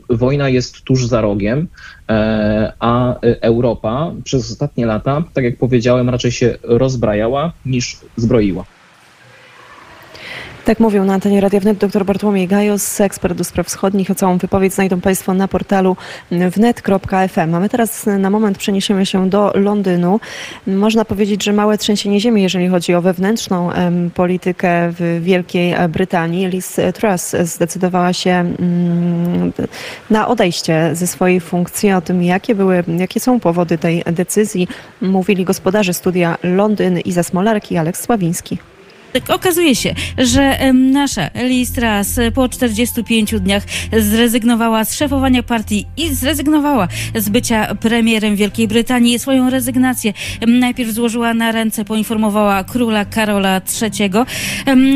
e, 0.10 0.16
wojna 0.16 0.50
jest 0.50 0.82
tuż 0.82 1.06
za 1.06 1.22
rogiem, 1.22 1.68
e, 2.10 2.74
a 2.80 3.20
Europa 3.22 4.12
przez 4.24 4.52
ostatnie 4.52 4.86
lata, 4.86 5.24
tak 5.34 5.44
jak 5.44 5.58
powiedziałem, 5.58 6.10
raczej 6.10 6.32
się 6.32 6.58
rozbrajała 6.64 7.54
niż 7.66 7.98
zbroiła. 8.18 8.66
Tak 10.66 10.80
mówią 10.80 11.06
na 11.06 11.14
antenie 11.14 11.42
Radia 11.42 11.60
Wnet 11.60 11.78
dr 11.78 12.06
Bartłomiej 12.06 12.48
Gajos, 12.48 13.02
ekspert 13.02 13.38
do 13.38 13.44
spraw 13.44 13.68
wschodnich. 13.68 14.12
O 14.12 14.16
całą 14.16 14.38
wypowiedź 14.38 14.74
znajdą 14.74 15.02
Państwo 15.02 15.34
na 15.34 15.48
portalu 15.48 15.98
wnet.fm. 16.32 17.56
A 17.56 17.60
my 17.60 17.70
teraz 17.70 18.06
na 18.06 18.30
moment 18.30 18.58
przeniesiemy 18.58 19.06
się 19.06 19.30
do 19.30 19.52
Londynu. 19.56 20.20
Można 20.68 21.06
powiedzieć, 21.06 21.44
że 21.44 21.54
małe 21.54 21.78
trzęsienie 21.78 22.20
ziemi, 22.20 22.42
jeżeli 22.42 22.68
chodzi 22.68 22.94
o 22.94 23.02
wewnętrzną 23.02 23.70
politykę 24.14 24.92
w 24.92 25.20
Wielkiej 25.24 25.76
Brytanii. 25.90 26.48
Liz 26.48 26.78
Truss 26.94 27.36
zdecydowała 27.44 28.14
się 28.14 28.32
mm, 28.32 29.54
na 30.10 30.28
odejście 30.28 30.90
ze 30.94 31.08
swojej 31.08 31.40
funkcji. 31.40 31.92
O 31.92 32.02
tym, 32.02 32.24
jakie 32.24 32.56
były, 32.56 32.84
jakie 32.98 33.20
są 33.20 33.40
powody 33.40 33.78
tej 33.78 34.04
decyzji, 34.06 34.68
mówili 35.02 35.46
gospodarze 35.46 35.94
studia 35.94 36.38
Londyn 36.44 37.00
Iza 37.00 37.24
Smolarki 37.24 37.76
i 37.76 37.78
Aleks 37.78 38.02
Sławiński. 38.04 38.58
Okazuje 39.28 39.76
się, 39.76 39.96
że 40.18 40.74
nasza 40.74 41.30
Listras 41.36 42.20
po 42.34 42.50
45 42.50 43.34
dniach 43.40 43.64
zrezygnowała 43.98 44.86
z 44.86 44.96
szefowania 44.96 45.44
partii 45.44 45.86
i 45.98 46.16
zrezygnowała 46.16 46.88
z 47.16 47.30
bycia 47.30 47.76
premierem 47.76 48.36
Wielkiej 48.36 48.68
Brytanii. 48.68 49.20
Swoją 49.20 49.50
rezygnację 49.50 50.14
najpierw 50.48 50.92
złożyła 50.92 51.34
na 51.34 51.52
ręce, 51.52 51.86
poinformowała 51.86 52.64
króla 52.64 53.06
Karola 53.06 53.62
III. 53.82 54.10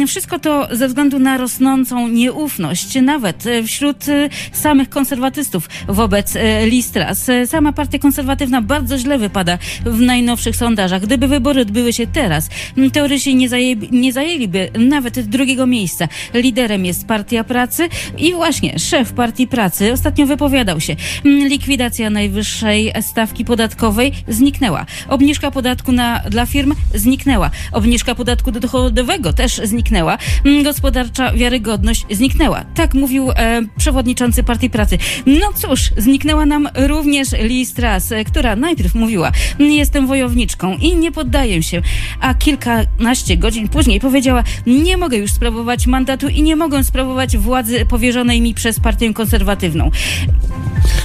Wszystko 0.07 0.39
to 0.39 0.67
ze 0.71 0.87
względu 0.87 1.19
na 1.19 1.37
rosnącą 1.37 2.07
nieufność, 2.07 3.01
nawet 3.01 3.45
e, 3.45 3.63
wśród 3.63 4.09
e, 4.09 4.29
samych 4.51 4.89
konserwatystów 4.89 5.69
wobec 5.87 6.35
e, 6.35 6.65
Listras. 6.65 7.27
Sama 7.45 7.73
partia 7.73 7.99
konserwatywna 7.99 8.61
bardzo 8.61 8.97
źle 8.97 9.17
wypada 9.17 9.57
w 9.85 10.01
najnowszych 10.01 10.55
sondażach. 10.55 11.01
Gdyby 11.01 11.27
wybory 11.27 11.61
odbyły 11.61 11.93
się 11.93 12.07
teraz, 12.07 12.49
teoretycznie 12.93 13.33
nie, 13.33 13.49
zaję, 13.49 13.75
nie 13.91 14.08
zajęliby 14.11 14.69
nawet 14.79 15.19
drugiego 15.19 15.67
miejsca. 15.67 16.07
Liderem 16.33 16.85
jest 16.85 17.07
Partia 17.07 17.43
Pracy 17.43 17.89
i 18.17 18.33
właśnie 18.33 18.79
szef 18.79 19.13
Partii 19.13 19.47
Pracy 19.47 19.93
ostatnio 19.93 20.25
wypowiadał 20.25 20.81
się. 20.81 20.95
M, 21.25 21.47
Likwidacja 21.47 22.09
najwyższej 22.09 22.91
stawki 23.01 23.45
podatkowej 23.45 24.11
zniknęła. 24.27 24.85
Obniżka 25.07 25.51
podatku 25.51 25.91
na, 25.91 26.19
dla 26.29 26.45
firm 26.45 26.73
zniknęła. 26.95 27.51
Obniżka 27.71 28.15
podatku 28.15 28.51
dochodowego 28.51 29.33
też 29.33 29.61
zniknęła. 29.63 30.17
M, 30.45 30.63
Gospodarcza 30.63 31.33
wiarygodność 31.33 32.05
zniknęła. 32.11 32.65
Tak 32.75 32.93
mówił 32.93 33.31
e, 33.31 33.61
przewodniczący 33.77 34.43
Partii 34.43 34.69
Pracy. 34.69 34.97
No 35.25 35.53
cóż, 35.55 35.89
zniknęła 35.97 36.45
nam 36.45 36.69
również 36.75 37.27
Liz 37.31 37.73
Truss, 37.73 38.11
e, 38.11 38.23
która 38.23 38.55
najpierw 38.55 38.95
mówiła, 38.95 39.31
jestem 39.59 40.07
wojowniczką 40.07 40.77
i 40.77 40.95
nie 40.95 41.11
poddaję 41.11 41.63
się, 41.63 41.81
a 42.21 42.33
kilkanaście 42.33 43.37
godzin 43.37 43.67
później 43.67 43.98
powiedziała, 43.99 44.43
nie 44.67 44.97
mogę 44.97 45.17
już 45.17 45.31
sprawować 45.31 45.87
mandatu 45.87 46.27
i 46.27 46.41
nie 46.41 46.55
mogę 46.55 46.83
sprawować 46.83 47.37
władzy 47.37 47.85
powierzonej 47.85 48.41
mi 48.41 48.53
przez 48.53 48.79
partię 48.79 49.13
konserwatywną. 49.13 49.91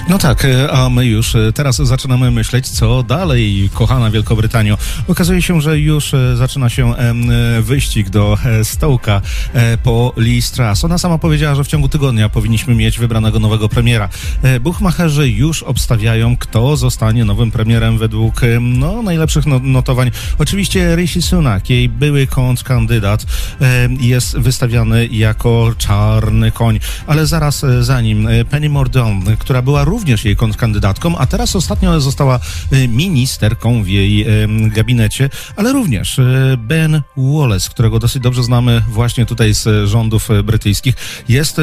No 0.09 0.17
tak, 0.17 0.45
e, 0.45 0.71
a 0.71 0.89
my 0.89 1.05
już 1.05 1.35
e, 1.35 1.53
teraz 1.53 1.75
zaczynamy 1.77 2.31
myśleć, 2.31 2.69
co 2.69 3.03
dalej, 3.03 3.69
kochana 3.73 4.11
Wielkobrytanio. 4.11 4.77
Okazuje 5.07 5.41
się, 5.41 5.61
że 5.61 5.79
już 5.79 6.13
e, 6.13 6.35
zaczyna 6.35 6.69
się 6.69 6.93
wyścig 7.61 8.09
do 8.09 8.37
stołka 8.63 9.21
po 9.83 10.13
Liz 10.17 10.51
Truss. 10.51 10.83
Ona 10.85 10.97
sama 10.97 11.17
powiedziała, 11.17 11.55
że 11.55 11.63
w 11.63 11.67
ciągu 11.67 11.89
tygodnia 11.89 12.29
powinniśmy 12.29 12.75
mieć 12.75 12.99
wybranego 12.99 13.39
nowego 13.39 13.69
premiera. 13.69 14.09
Buchmacherzy 14.61 15.29
już 15.29 15.63
obstawiają, 15.63 16.37
kto 16.37 16.77
zostanie 16.77 17.25
nowym 17.25 17.51
premierem 17.51 17.97
według 17.97 18.41
no, 18.61 19.01
najlepszych 19.01 19.45
no, 19.45 19.59
notowań. 19.59 20.11
Oczywiście 20.39 20.95
Rishi 20.95 21.21
Sunak, 21.21 21.69
jej 21.69 21.89
były 21.89 22.27
kontrkandydat, 22.27 22.84
e, 22.91 23.89
jest 23.99 24.37
wystawiany 24.37 25.07
jako 25.07 25.73
czarny 25.77 26.51
koń, 26.51 26.79
ale 27.07 27.25
zaraz 27.25 27.63
e, 27.63 27.83
za 27.83 28.01
nim 28.01 28.27
e, 28.27 28.45
Penny 28.45 28.69
Mordaunt, 28.69 29.25
która 29.39 29.61
była 29.61 29.83
również 29.83 30.25
jej 30.25 30.35
kontrkandydatką, 30.35 31.17
a 31.17 31.25
teraz 31.25 31.55
ostatnio 31.55 32.01
została 32.01 32.39
ministerką 32.87 33.83
w 33.83 33.87
jej 33.87 34.25
gabinecie, 34.49 35.29
ale 35.55 35.73
również 35.73 36.19
Ben 36.57 37.01
Wallace, 37.17 37.69
którego 37.69 37.99
dosyć 37.99 38.23
dobrze 38.23 38.43
znamy 38.43 38.81
właśnie 38.89 39.25
tutaj 39.25 39.53
z 39.53 39.89
rządów 39.89 40.29
brytyjskich, 40.43 40.95
jest 41.29 41.61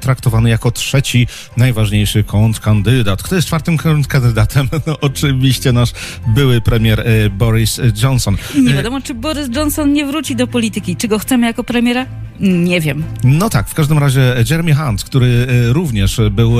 traktowany 0.00 0.50
jako 0.50 0.70
trzeci 0.70 1.26
najważniejszy 1.56 2.24
kontrkandydat. 2.24 3.22
Kto 3.22 3.34
jest 3.34 3.48
czwartym 3.48 3.76
kontrkandydatem? 3.76 4.68
No 4.86 5.00
oczywiście 5.00 5.72
nasz 5.72 5.92
były 6.34 6.60
premier 6.60 7.04
Boris 7.30 7.80
Johnson. 8.02 8.36
Nie 8.62 8.74
wiadomo, 8.74 9.00
czy 9.00 9.14
Boris 9.14 9.48
Johnson 9.56 9.67
nie 9.86 10.06
wróci 10.06 10.36
do 10.36 10.46
polityki. 10.46 10.96
Czy 10.96 11.08
go 11.08 11.18
chcemy 11.18 11.46
jako 11.46 11.64
premiera? 11.64 12.06
Nie 12.40 12.80
wiem. 12.80 13.04
No 13.24 13.50
tak, 13.50 13.68
w 13.68 13.74
każdym 13.74 13.98
razie 13.98 14.34
Jeremy 14.50 14.74
Hunt, 14.74 15.04
który 15.04 15.46
e, 15.48 15.72
również 15.72 16.20
był 16.30 16.52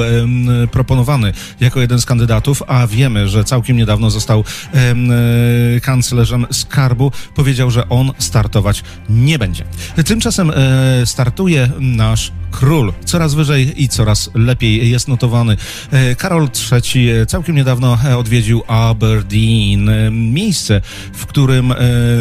proponowany 0.73 1.33
jako 1.61 1.81
jeden 1.81 2.01
z 2.01 2.07
kandydatów, 2.07 2.63
a 2.67 2.87
wiemy, 2.87 3.29
że 3.29 3.45
całkiem 3.45 3.77
niedawno 3.77 4.11
został 4.11 4.45
e, 4.75 5.81
kanclerzem 5.81 6.47
skarbu, 6.51 7.13
powiedział, 7.35 7.71
że 7.71 7.89
on 7.89 8.13
startować 8.19 8.85
nie 9.11 9.39
będzie. 9.39 9.65
Tymczasem 10.07 10.51
e, 10.51 11.07
startuje 11.07 11.71
nasz 11.81 12.33
król. 12.51 12.93
Coraz 13.05 13.35
wyżej 13.35 13.83
i 13.83 13.89
coraz 13.89 14.31
lepiej 14.35 14.91
jest 14.91 15.09
notowany. 15.09 15.57
Karol 16.19 16.49
III 16.73 17.11
całkiem 17.27 17.57
niedawno 17.57 17.99
odwiedził 18.19 18.63
Aberdeen, 18.67 19.91
miejsce, 20.33 20.81
w 21.13 21.27
którym 21.27 21.75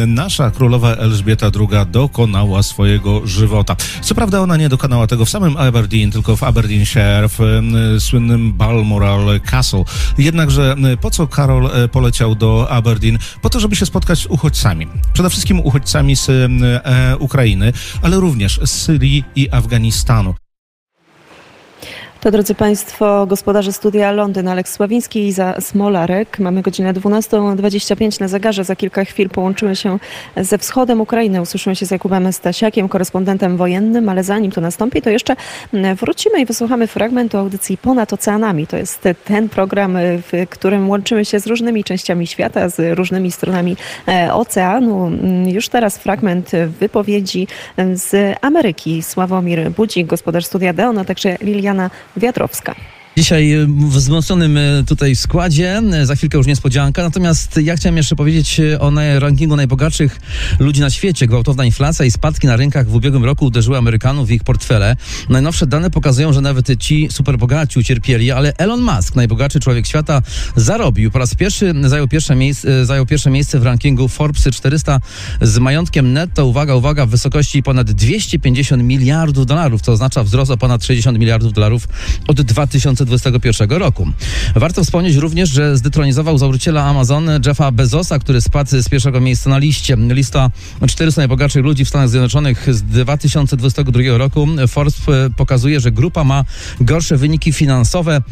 nasza 0.06 0.50
królowa 0.50 0.77
Elżbieta 0.84 1.46
II 1.46 1.86
dokonała 1.90 2.62
swojego 2.62 3.26
żywota. 3.26 3.76
Co 4.00 4.14
prawda 4.14 4.40
ona 4.40 4.56
nie 4.56 4.68
dokonała 4.68 5.06
tego 5.06 5.24
w 5.24 5.30
samym 5.30 5.56
Aberdeen, 5.56 6.10
tylko 6.10 6.36
w 6.36 6.42
Aberdeenshire, 6.42 7.28
w 7.28 7.40
e, 7.40 8.00
słynnym 8.00 8.52
Balmoral 8.52 9.40
Castle. 9.40 9.84
Jednakże 10.18 10.76
e, 10.92 10.96
po 10.96 11.10
co 11.10 11.26
Karol 11.26 11.66
e, 11.66 11.88
poleciał 11.88 12.34
do 12.34 12.70
Aberdeen? 12.70 13.18
Po 13.42 13.50
to, 13.50 13.60
żeby 13.60 13.76
się 13.76 13.86
spotkać 13.86 14.18
z 14.18 14.26
uchodźcami. 14.26 14.86
Przede 15.12 15.30
wszystkim 15.30 15.60
uchodźcami 15.60 16.16
z 16.16 16.28
e, 16.28 17.16
Ukrainy, 17.16 17.72
ale 18.02 18.20
również 18.20 18.60
z 18.64 18.70
Syrii 18.70 19.24
i 19.36 19.50
Afganistanu. 19.50 20.34
To, 22.20 22.30
drodzy 22.30 22.54
Państwo, 22.54 23.26
gospodarze 23.26 23.72
studia 23.72 24.12
Londyn, 24.12 24.48
Aleks 24.48 24.72
Sławiński 24.72 25.20
i 25.20 25.26
Iza 25.26 25.60
Smolarek. 25.60 26.38
Mamy 26.38 26.62
godzinę 26.62 26.94
12.25 26.94 28.20
na 28.20 28.28
zegarze. 28.28 28.64
Za 28.64 28.76
kilka 28.76 29.04
chwil 29.04 29.28
połączymy 29.28 29.76
się 29.76 29.98
ze 30.36 30.58
wschodem 30.58 31.00
Ukrainy. 31.00 31.42
Usłyszymy 31.42 31.76
się 31.76 31.86
z 31.86 31.90
Jakubem 31.90 32.32
Stasiakiem, 32.32 32.88
korespondentem 32.88 33.56
wojennym, 33.56 34.08
ale 34.08 34.24
zanim 34.24 34.52
to 34.52 34.60
nastąpi, 34.60 35.02
to 35.02 35.10
jeszcze 35.10 35.36
wrócimy 36.00 36.40
i 36.40 36.46
wysłuchamy 36.46 36.86
fragmentu 36.86 37.38
audycji 37.38 37.78
Ponad 37.78 38.12
Oceanami. 38.12 38.66
To 38.66 38.76
jest 38.76 39.08
ten 39.24 39.48
program, 39.48 39.98
w 39.98 40.46
którym 40.50 40.88
łączymy 40.88 41.24
się 41.24 41.40
z 41.40 41.46
różnymi 41.46 41.84
częściami 41.84 42.26
świata, 42.26 42.68
z 42.68 42.98
różnymi 42.98 43.32
stronami 43.32 43.76
e, 44.08 44.34
oceanu. 44.34 45.10
Już 45.46 45.68
teraz 45.68 45.98
fragment 45.98 46.50
wypowiedzi 46.80 47.46
z 47.94 48.36
Ameryki. 48.40 49.02
Sławomir 49.02 49.70
Budzik, 49.70 50.06
gospodarz 50.06 50.46
studia 50.46 50.72
Deon, 50.72 50.98
a 50.98 51.04
także 51.04 51.36
Liliana 51.40 51.90
Ветровска. 52.18 52.74
Dzisiaj 53.18 53.52
e, 53.52 53.66
w 53.66 53.88
wzmocnionym 53.88 54.56
e, 54.56 54.84
tutaj 54.86 55.16
składzie, 55.16 55.82
e, 55.92 56.06
za 56.06 56.14
chwilkę 56.14 56.38
już 56.38 56.46
niespodzianka. 56.46 57.02
Natomiast 57.02 57.60
ja 57.62 57.76
chciałem 57.76 57.96
jeszcze 57.96 58.16
powiedzieć 58.16 58.60
o 58.80 58.90
naj- 58.90 59.18
rankingu 59.18 59.56
najbogatszych 59.56 60.20
ludzi 60.58 60.80
na 60.80 60.90
świecie. 60.90 61.26
Gwałtowna 61.26 61.64
inflacja 61.64 62.04
i 62.04 62.10
spadki 62.10 62.46
na 62.46 62.56
rynkach 62.56 62.88
w 62.88 62.94
ubiegłym 62.94 63.24
roku 63.24 63.44
uderzyły 63.44 63.78
Amerykanów 63.78 64.28
w 64.28 64.30
ich 64.30 64.44
portfele. 64.44 64.96
Najnowsze 65.28 65.66
dane 65.66 65.90
pokazują, 65.90 66.32
że 66.32 66.40
nawet 66.40 66.78
ci 66.78 67.08
superbogaci 67.10 67.78
ucierpieli, 67.78 68.30
ale 68.30 68.52
Elon 68.56 68.82
Musk, 68.82 69.16
najbogatszy 69.16 69.60
człowiek 69.60 69.86
świata, 69.86 70.22
zarobił. 70.56 71.10
Po 71.10 71.18
raz 71.18 71.34
pierwszy 71.34 71.74
zajął 71.82 72.08
pierwsze, 72.08 72.34
miejsce, 72.34 72.86
zajął 72.86 73.06
pierwsze 73.06 73.30
miejsce 73.30 73.60
w 73.60 73.62
rankingu 73.62 74.08
Forbes 74.08 74.48
400 74.52 75.00
z 75.42 75.58
majątkiem 75.58 76.12
netto, 76.12 76.46
uwaga, 76.46 76.74
uwaga, 76.74 77.06
w 77.06 77.10
wysokości 77.10 77.62
ponad 77.62 77.90
250 77.90 78.82
miliardów 78.82 79.46
dolarów, 79.46 79.82
co 79.82 79.92
oznacza 79.92 80.24
wzrost 80.24 80.50
o 80.50 80.56
ponad 80.56 80.84
60 80.84 81.18
miliardów 81.18 81.52
dolarów 81.52 81.88
od 82.26 82.40
2021 83.08 83.78
roku. 83.78 84.08
Warto 84.54 84.84
wspomnieć 84.84 85.16
również, 85.16 85.50
że 85.50 85.76
zdetronizował 85.76 86.38
założyciela 86.38 86.84
Amazon 86.84 87.30
Jeffa 87.46 87.72
Bezosa, 87.72 88.18
który 88.18 88.40
spadł 88.40 88.70
z 88.82 88.88
pierwszego 88.88 89.20
miejsca 89.20 89.50
na 89.50 89.58
liście. 89.58 89.96
Lista 89.96 90.50
400 90.88 91.20
najbogatszych 91.20 91.64
ludzi 91.64 91.84
w 91.84 91.88
Stanach 91.88 92.08
Zjednoczonych 92.08 92.74
z 92.74 92.82
2022 92.82 94.00
roku. 94.18 94.46
Forbes 94.68 94.94
e, 95.08 95.30
pokazuje, 95.36 95.80
że 95.80 95.92
grupa 95.92 96.24
ma 96.24 96.44
gorsze 96.80 97.16
wyniki 97.16 97.52
finansowe 97.52 98.22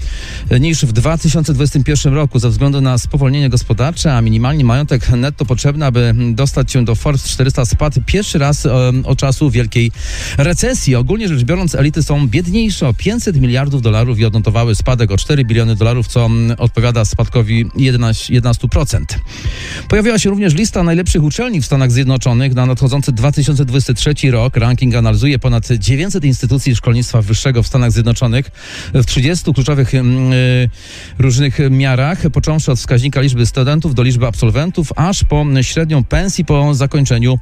e, 0.50 0.61
niż 0.61 0.85
w 0.85 0.92
2021 0.92 2.14
roku 2.14 2.38
ze 2.38 2.50
względu 2.50 2.80
na 2.80 2.99
spowolnienie 2.99 3.50
gospodarcze, 3.50 4.16
a 4.16 4.21
minimalnie 4.21 4.64
majątek 4.64 5.11
netto 5.11 5.45
potrzebny, 5.45 5.87
aby 5.87 6.14
dostać 6.33 6.73
się 6.73 6.85
do 6.85 6.95
Forbes 6.95 7.25
400 7.25 7.64
spadł 7.64 8.00
pierwszy 8.06 8.38
raz 8.38 8.66
e, 8.66 8.92
od 9.04 9.18
czasu 9.18 9.50
wielkiej 9.50 9.92
recesji. 10.38 10.95
Ogólnie 10.95 11.28
rzecz 11.28 11.45
biorąc, 11.45 11.75
elity 11.75 12.02
są 12.02 12.28
biedniejsze 12.28 12.88
o 12.88 12.95
500 12.95 13.40
miliardów 13.40 13.83
dolarów 13.83 14.18
i 14.18 14.25
odnotowały 14.25 14.66
spadek 14.75 15.11
o 15.11 15.17
4 15.17 15.45
biliony 15.45 15.77
dolarów, 15.77 16.07
co 16.07 16.27
mm, 16.27 16.57
odpowiada 16.59 17.05
spadkowi 17.05 17.67
11, 17.77 18.35
11%. 18.35 19.05
Pojawiła 19.89 20.19
się 20.19 20.31
również 20.31 20.55
lista 20.55 20.83
najlepszych 20.83 21.23
uczelni 21.23 21.61
w 21.63 21.67
Stanach 21.67 21.93
Zjednoczonych 21.93 22.55
na 22.55 22.67
nadchodzący 22.67 23.13
2023 23.13 24.31
rok. 24.31 24.57
Ranking 24.57 24.95
analizuje 24.95 25.39
ponad 25.39 25.69
900 25.79 26.25
instytucji 26.25 26.77
szkolnictwa 26.77 27.23
wyższego 27.23 27.63
w 27.63 27.67
Stanach 27.67 27.93
Zjednoczonych 27.93 28.51
w 28.95 29.05
30 29.05 29.55
kluczowych 29.55 29.95
mm, 29.95 30.33
y, 30.33 30.71
różnych 31.19 31.59
miarach, 31.71 32.31
począwszy 32.33 32.73
od 32.73 32.79
wskaźnika 32.79 33.21
liczby 33.21 33.47
studentów 33.47 33.95
do 33.95 34.03
liczby 34.03 34.27
absolwentów, 34.27 34.93
aż 34.97 35.25
po 35.25 35.47
średnią 35.63 36.05
pensji 36.05 36.45
po 36.45 36.75
zakończeniu 36.75 37.39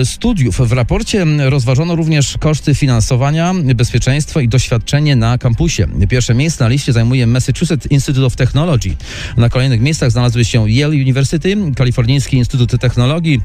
y, 0.00 0.04
studiów. 0.04 0.68
W 0.68 0.72
raporcie 0.72 1.26
rozważono 1.38 1.96
również 1.96 2.38
koszty 2.38 2.74
finansowania, 2.74 3.54
bezpieczeństwo 3.74 4.40
i 4.40 4.48
doświadczenie 4.48 5.16
na 5.16 5.38
kampusie. 5.38 5.86
Pierwsze 6.08 6.34
miejsce 6.40 6.64
na 6.64 6.68
liście 6.70 6.92
zajmuje 6.92 7.26
Massachusetts 7.26 7.86
Institute 7.86 8.26
of 8.26 8.36
Technology. 8.36 8.96
Na 9.36 9.48
kolejnych 9.48 9.80
miejscach 9.80 10.10
znalazły 10.10 10.44
się 10.44 10.70
Yale 10.70 10.94
University, 10.94 11.56
Kalifornijski 11.76 12.36
Instytut 12.36 12.80
Technologii, 12.80 13.40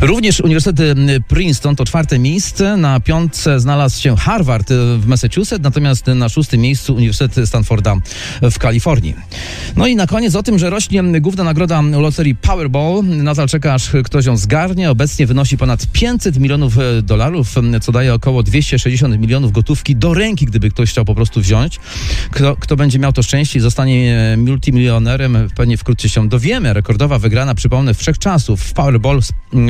Również 0.00 0.40
Uniwersytet 0.40 0.98
Princeton 1.28 1.76
to 1.76 1.84
czwarte 1.84 2.18
miejsce. 2.18 2.76
Na 2.76 3.00
piątce 3.00 3.60
znalazł 3.60 4.02
się 4.02 4.16
Harvard 4.16 4.72
w 4.98 5.06
Massachusetts, 5.06 5.64
natomiast 5.64 6.06
na 6.06 6.28
szóstym 6.28 6.60
miejscu 6.60 6.94
Uniwersytet 6.94 7.48
Stanforda 7.48 7.96
w 8.42 8.58
Kalifornii. 8.58 9.14
No 9.76 9.86
i 9.86 9.96
na 9.96 10.06
koniec 10.06 10.34
o 10.34 10.42
tym, 10.42 10.58
że 10.58 10.70
rośnie 10.70 11.20
główna 11.20 11.44
nagroda 11.44 11.82
loterii 11.82 12.34
Powerball. 12.34 13.02
Nadal 13.04 13.48
czeka, 13.48 13.74
aż 13.74 13.90
ktoś 14.04 14.26
ją 14.26 14.36
zgarnie. 14.36 14.90
Obecnie 14.90 15.26
wynosi 15.26 15.56
ponad 15.56 15.86
500 15.92 16.38
milionów 16.38 16.76
dolarów, 17.02 17.54
co 17.80 17.92
daje 17.92 18.14
około 18.14 18.42
260 18.42 19.20
milionów 19.20 19.52
gotówki 19.52 19.96
do 19.96 20.14
ręki, 20.14 20.46
gdyby 20.46 20.70
ktoś 20.70 20.90
chciał 20.90 21.04
po 21.04 21.14
prostu 21.14 21.40
wziąć. 21.40 21.80
Kto, 22.30 22.56
kto 22.56 22.76
będzie 22.76 22.98
miał 22.98 23.12
to 23.12 23.22
szczęście 23.22 23.58
i 23.58 23.62
zostanie 23.62 24.36
multimilionerem, 24.38 25.48
pewnie 25.56 25.76
wkrótce 25.76 26.08
się 26.08 26.28
dowiemy. 26.28 26.72
Rekordowa 26.72 27.18
wygrana, 27.18 27.54
przypomnę, 27.54 27.94
wszechczasów 27.94 28.60
w 28.60 28.72
Powerball 28.72 29.20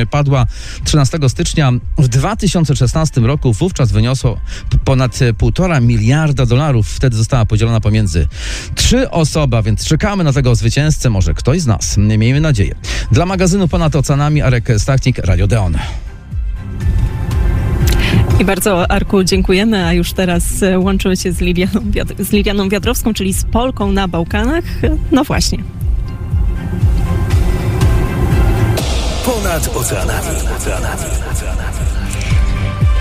padła 0.07 0.47
13 0.85 1.19
stycznia 1.29 1.73
w 1.99 2.09
2016 2.09 3.21
roku. 3.21 3.53
Wówczas 3.53 3.93
wyniosło 3.93 4.41
ponad 4.85 5.13
1,5 5.13 5.83
miliarda 5.83 6.47
dolarów. 6.47 6.89
Wtedy 6.89 7.17
została 7.17 7.47
podzielona 7.47 7.81
pomiędzy 7.81 8.29
trzy 8.75 9.11
osoby, 9.11 9.57
więc 9.65 9.87
czekamy 9.87 10.25
na 10.25 10.33
tego 10.33 10.55
zwycięzcę. 10.55 11.11
Może 11.11 11.35
ktoś 11.35 11.61
z 11.61 11.67
nas. 11.67 11.97
Miejmy 11.97 12.41
nadzieję. 12.41 12.75
Dla 13.13 13.27
magazynu 13.27 13.69
Ponad 13.69 13.97
Oceanami 13.97 14.43
Arek 14.43 14.69
Stachnik, 14.79 15.19
Radio 15.19 15.47
Deon. 15.47 15.79
I 18.41 18.45
bardzo, 18.45 18.91
Arku, 18.91 19.25
dziękujemy, 19.25 19.87
a 19.87 19.93
już 19.93 20.13
teraz 20.13 20.63
e, 20.63 20.79
łączymy 20.79 21.17
się 21.17 21.33
z 21.33 21.41
Liwianą, 21.41 21.81
z 22.19 22.33
Liwianą 22.33 22.69
Wiadrowską, 22.69 23.15
czyli 23.15 23.33
z 23.33 23.45
Polką 23.45 23.93
na 23.93 24.09
Bałkanach. 24.09 24.65
No 25.13 25.25
właśnie. 25.25 25.59
Ponad 29.25 29.65
oceanami. 29.75 30.37
oceanami. 30.57 31.34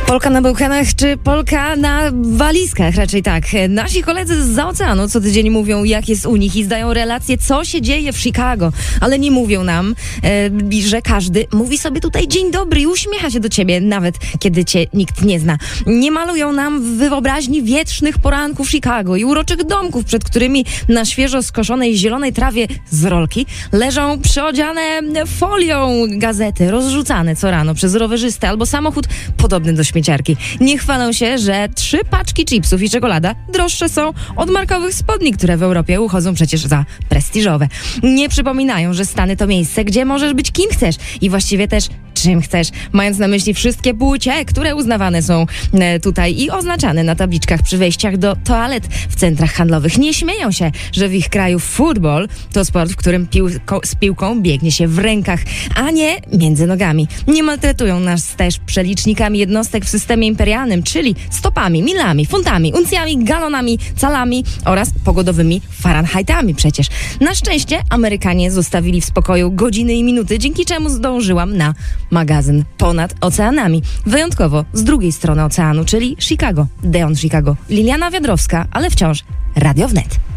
Polka 0.07 0.29
na 0.29 0.41
Bałkanach 0.41 0.95
czy 0.95 1.17
Polka 1.17 1.75
na 1.75 2.11
walizkach? 2.21 2.95
Raczej 2.95 3.23
tak. 3.23 3.43
Nasi 3.69 4.03
koledzy 4.03 4.53
z 4.53 4.59
oceanu 4.59 5.07
co 5.07 5.21
tydzień 5.21 5.49
mówią, 5.49 5.83
jak 5.83 6.09
jest 6.09 6.25
u 6.25 6.35
nich 6.35 6.55
i 6.55 6.63
zdają 6.63 6.93
relacje, 6.93 7.37
co 7.37 7.65
się 7.65 7.81
dzieje 7.81 8.13
w 8.13 8.17
Chicago, 8.17 8.71
ale 9.01 9.19
nie 9.19 9.31
mówią 9.31 9.63
nam, 9.63 9.95
e, 10.23 10.81
że 10.87 11.01
każdy 11.01 11.45
mówi 11.53 11.77
sobie 11.77 12.01
tutaj 12.01 12.27
dzień 12.27 12.51
dobry 12.51 12.81
i 12.81 12.87
uśmiecha 12.87 13.31
się 13.31 13.39
do 13.39 13.49
ciebie, 13.49 13.81
nawet 13.81 14.15
kiedy 14.39 14.65
cię 14.65 14.85
nikt 14.93 15.21
nie 15.21 15.39
zna. 15.39 15.57
Nie 15.87 16.11
malują 16.11 16.51
nam 16.51 16.81
w 16.81 16.97
wyobraźni 16.97 17.63
wietrznych 17.63 18.17
poranków 18.17 18.69
Chicago 18.69 19.15
i 19.15 19.25
uroczych 19.25 19.63
domków, 19.63 20.05
przed 20.05 20.23
którymi 20.23 20.65
na 20.89 21.05
świeżo 21.05 21.43
skoszonej 21.43 21.97
zielonej 21.97 22.33
trawie 22.33 22.67
z 22.89 23.05
rolki 23.05 23.45
leżą 23.71 24.21
przyodziane 24.21 25.01
folią 25.27 26.05
gazety, 26.09 26.71
rozrzucane 26.71 27.35
co 27.35 27.51
rano 27.51 27.73
przez 27.73 27.95
rowerzystę 27.95 28.49
albo 28.49 28.65
samochód 28.65 29.07
podobny 29.37 29.73
do 29.73 29.83
śmieciarki. 30.03 30.37
Nie 30.61 30.77
chwalą 30.77 31.11
się, 31.11 31.37
że 31.37 31.69
trzy 31.75 31.99
paczki 32.09 32.45
chipsów 32.45 32.81
i 32.81 32.89
czekolada 32.89 33.35
droższe 33.53 33.89
są 33.89 34.13
od 34.35 34.49
markowych 34.49 34.93
spodni, 34.93 35.33
które 35.33 35.57
w 35.57 35.63
Europie 35.63 36.01
uchodzą 36.01 36.33
przecież 36.33 36.61
za 36.61 36.85
prestiżowe. 37.09 37.67
Nie 38.03 38.29
przypominają, 38.29 38.93
że 38.93 39.05
Stany 39.05 39.37
to 39.37 39.47
miejsce, 39.47 39.85
gdzie 39.85 40.05
możesz 40.05 40.33
być 40.33 40.51
kim 40.51 40.69
chcesz 40.71 40.95
i 41.21 41.29
właściwie 41.29 41.67
też 41.67 41.87
czym 42.23 42.41
chcesz, 42.41 42.67
mając 42.91 43.17
na 43.17 43.27
myśli 43.27 43.53
wszystkie 43.53 43.93
płcie, 43.93 44.45
które 44.45 44.75
uznawane 44.75 45.21
są 45.21 45.45
e, 45.73 45.99
tutaj 45.99 46.35
i 46.37 46.49
oznaczane 46.49 47.03
na 47.03 47.15
tabliczkach 47.15 47.61
przy 47.61 47.77
wejściach 47.77 48.17
do 48.17 48.35
toalet 48.43 48.87
w 49.09 49.15
centrach 49.15 49.53
handlowych. 49.53 49.97
Nie 49.97 50.13
śmieją 50.13 50.51
się, 50.51 50.71
że 50.91 51.09
w 51.09 51.13
ich 51.13 51.29
kraju 51.29 51.59
futbol 51.59 52.27
to 52.53 52.65
sport, 52.65 52.91
w 52.91 52.95
którym 52.95 53.27
piłko, 53.27 53.81
z 53.85 53.95
piłką 53.95 54.41
biegnie 54.41 54.71
się 54.71 54.87
w 54.87 54.99
rękach, 54.99 55.39
a 55.75 55.91
nie 55.91 56.21
między 56.33 56.67
nogami. 56.67 57.07
Nie 57.27 57.43
maltretują 57.43 57.99
nas 57.99 58.35
też 58.35 58.59
przelicznikami 58.65 59.39
jednostek 59.39 59.85
w 59.85 59.89
systemie 59.89 60.27
imperialnym, 60.27 60.83
czyli 60.83 61.15
stopami, 61.29 61.83
milami, 61.83 62.25
funtami, 62.25 62.73
uncjami, 62.73 63.23
galonami, 63.23 63.79
calami 63.95 64.43
oraz 64.65 64.89
pogodowymi 65.05 65.61
Fahrenheitami 65.81 66.55
przecież. 66.55 66.87
Na 67.21 67.35
szczęście 67.35 67.79
Amerykanie 67.89 68.51
zostawili 68.51 69.01
w 69.01 69.05
spokoju 69.05 69.51
godziny 69.51 69.93
i 69.93 70.03
minuty, 70.03 70.39
dzięki 70.39 70.65
czemu 70.65 70.89
zdążyłam 70.89 71.57
na 71.57 71.73
magazyn 72.13 72.63
ponad 72.77 73.15
oceanami. 73.21 73.81
Wyjątkowo 74.05 74.65
z 74.73 74.83
drugiej 74.83 75.11
strony 75.11 75.43
oceanu, 75.43 75.85
czyli 75.85 76.15
Chicago, 76.19 76.67
Deon 76.83 77.15
Chicago. 77.15 77.55
Liliana 77.69 78.11
Wiadrowska, 78.11 78.65
ale 78.71 78.89
wciąż 78.89 79.23
Radio 79.55 79.87
Wnet. 79.87 80.32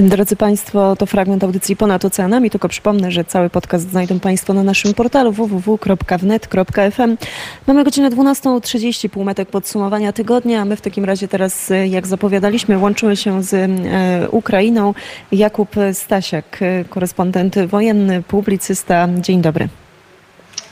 Drodzy 0.00 0.36
Państwo, 0.36 0.96
to 0.96 1.06
fragment 1.06 1.44
audycji 1.44 1.76
Ponad 1.76 2.04
Oceanami. 2.04 2.50
Tylko 2.50 2.68
przypomnę, 2.68 3.10
że 3.10 3.24
cały 3.24 3.50
podcast 3.50 3.90
znajdą 3.90 4.20
Państwo 4.20 4.54
na 4.54 4.62
naszym 4.62 4.94
portalu 4.94 5.32
www.wnet.fm. 5.32 7.16
Mamy 7.66 7.84
godzinę 7.84 8.10
12.30, 8.10 9.08
półmetek 9.08 9.48
podsumowania 9.48 10.12
tygodnia. 10.12 10.64
My 10.64 10.76
w 10.76 10.80
takim 10.80 11.04
razie 11.04 11.28
teraz, 11.28 11.72
jak 11.88 12.06
zapowiadaliśmy, 12.06 12.78
łączymy 12.78 13.16
się 13.16 13.42
z 13.42 13.54
e, 13.54 14.28
Ukrainą. 14.30 14.94
Jakub 15.32 15.76
Stasiak, 15.92 16.60
korespondent 16.90 17.54
wojenny, 17.66 18.22
publicysta. 18.22 19.08
Dzień 19.20 19.42
dobry. 19.42 19.68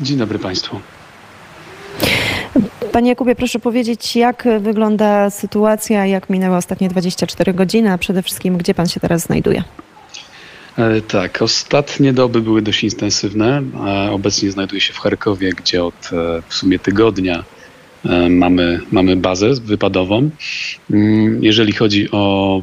Dzień 0.01 0.19
dobry 0.19 0.39
Państwu. 0.39 0.81
Panie 2.93 3.09
Jakubie, 3.09 3.35
proszę 3.35 3.59
powiedzieć, 3.59 4.17
jak 4.17 4.49
wygląda 4.61 5.31
sytuacja, 5.31 6.07
jak 6.07 6.31
minęły 6.31 6.57
ostatnie 6.57 6.89
24 6.89 7.55
godziny, 7.55 7.93
a 7.93 7.99
przede 7.99 8.23
wszystkim, 8.23 8.59
gdzie 8.59 8.75
pan 8.75 8.89
się 8.89 9.01
teraz 9.01 9.23
znajduje? 9.23 9.63
E, 10.79 11.01
tak, 11.01 11.43
ostatnie 11.43 12.13
doby 12.13 12.41
były 12.41 12.63
dość 12.63 12.85
intensywne. 12.85 13.63
Obecnie 14.11 14.51
znajduję 14.51 14.81
się 14.81 14.93
w 14.93 14.99
Charkowie, 14.99 15.51
gdzie 15.53 15.85
od 15.85 16.11
e, 16.13 16.43
w 16.49 16.55
sumie 16.55 16.79
tygodnia 16.79 17.45
e, 18.05 18.29
mamy, 18.29 18.81
mamy 18.93 19.17
bazę 19.17 19.51
wypadową. 19.55 20.31
Mm, 20.91 21.45
jeżeli 21.45 21.73
chodzi 21.73 22.11
o 22.11 22.63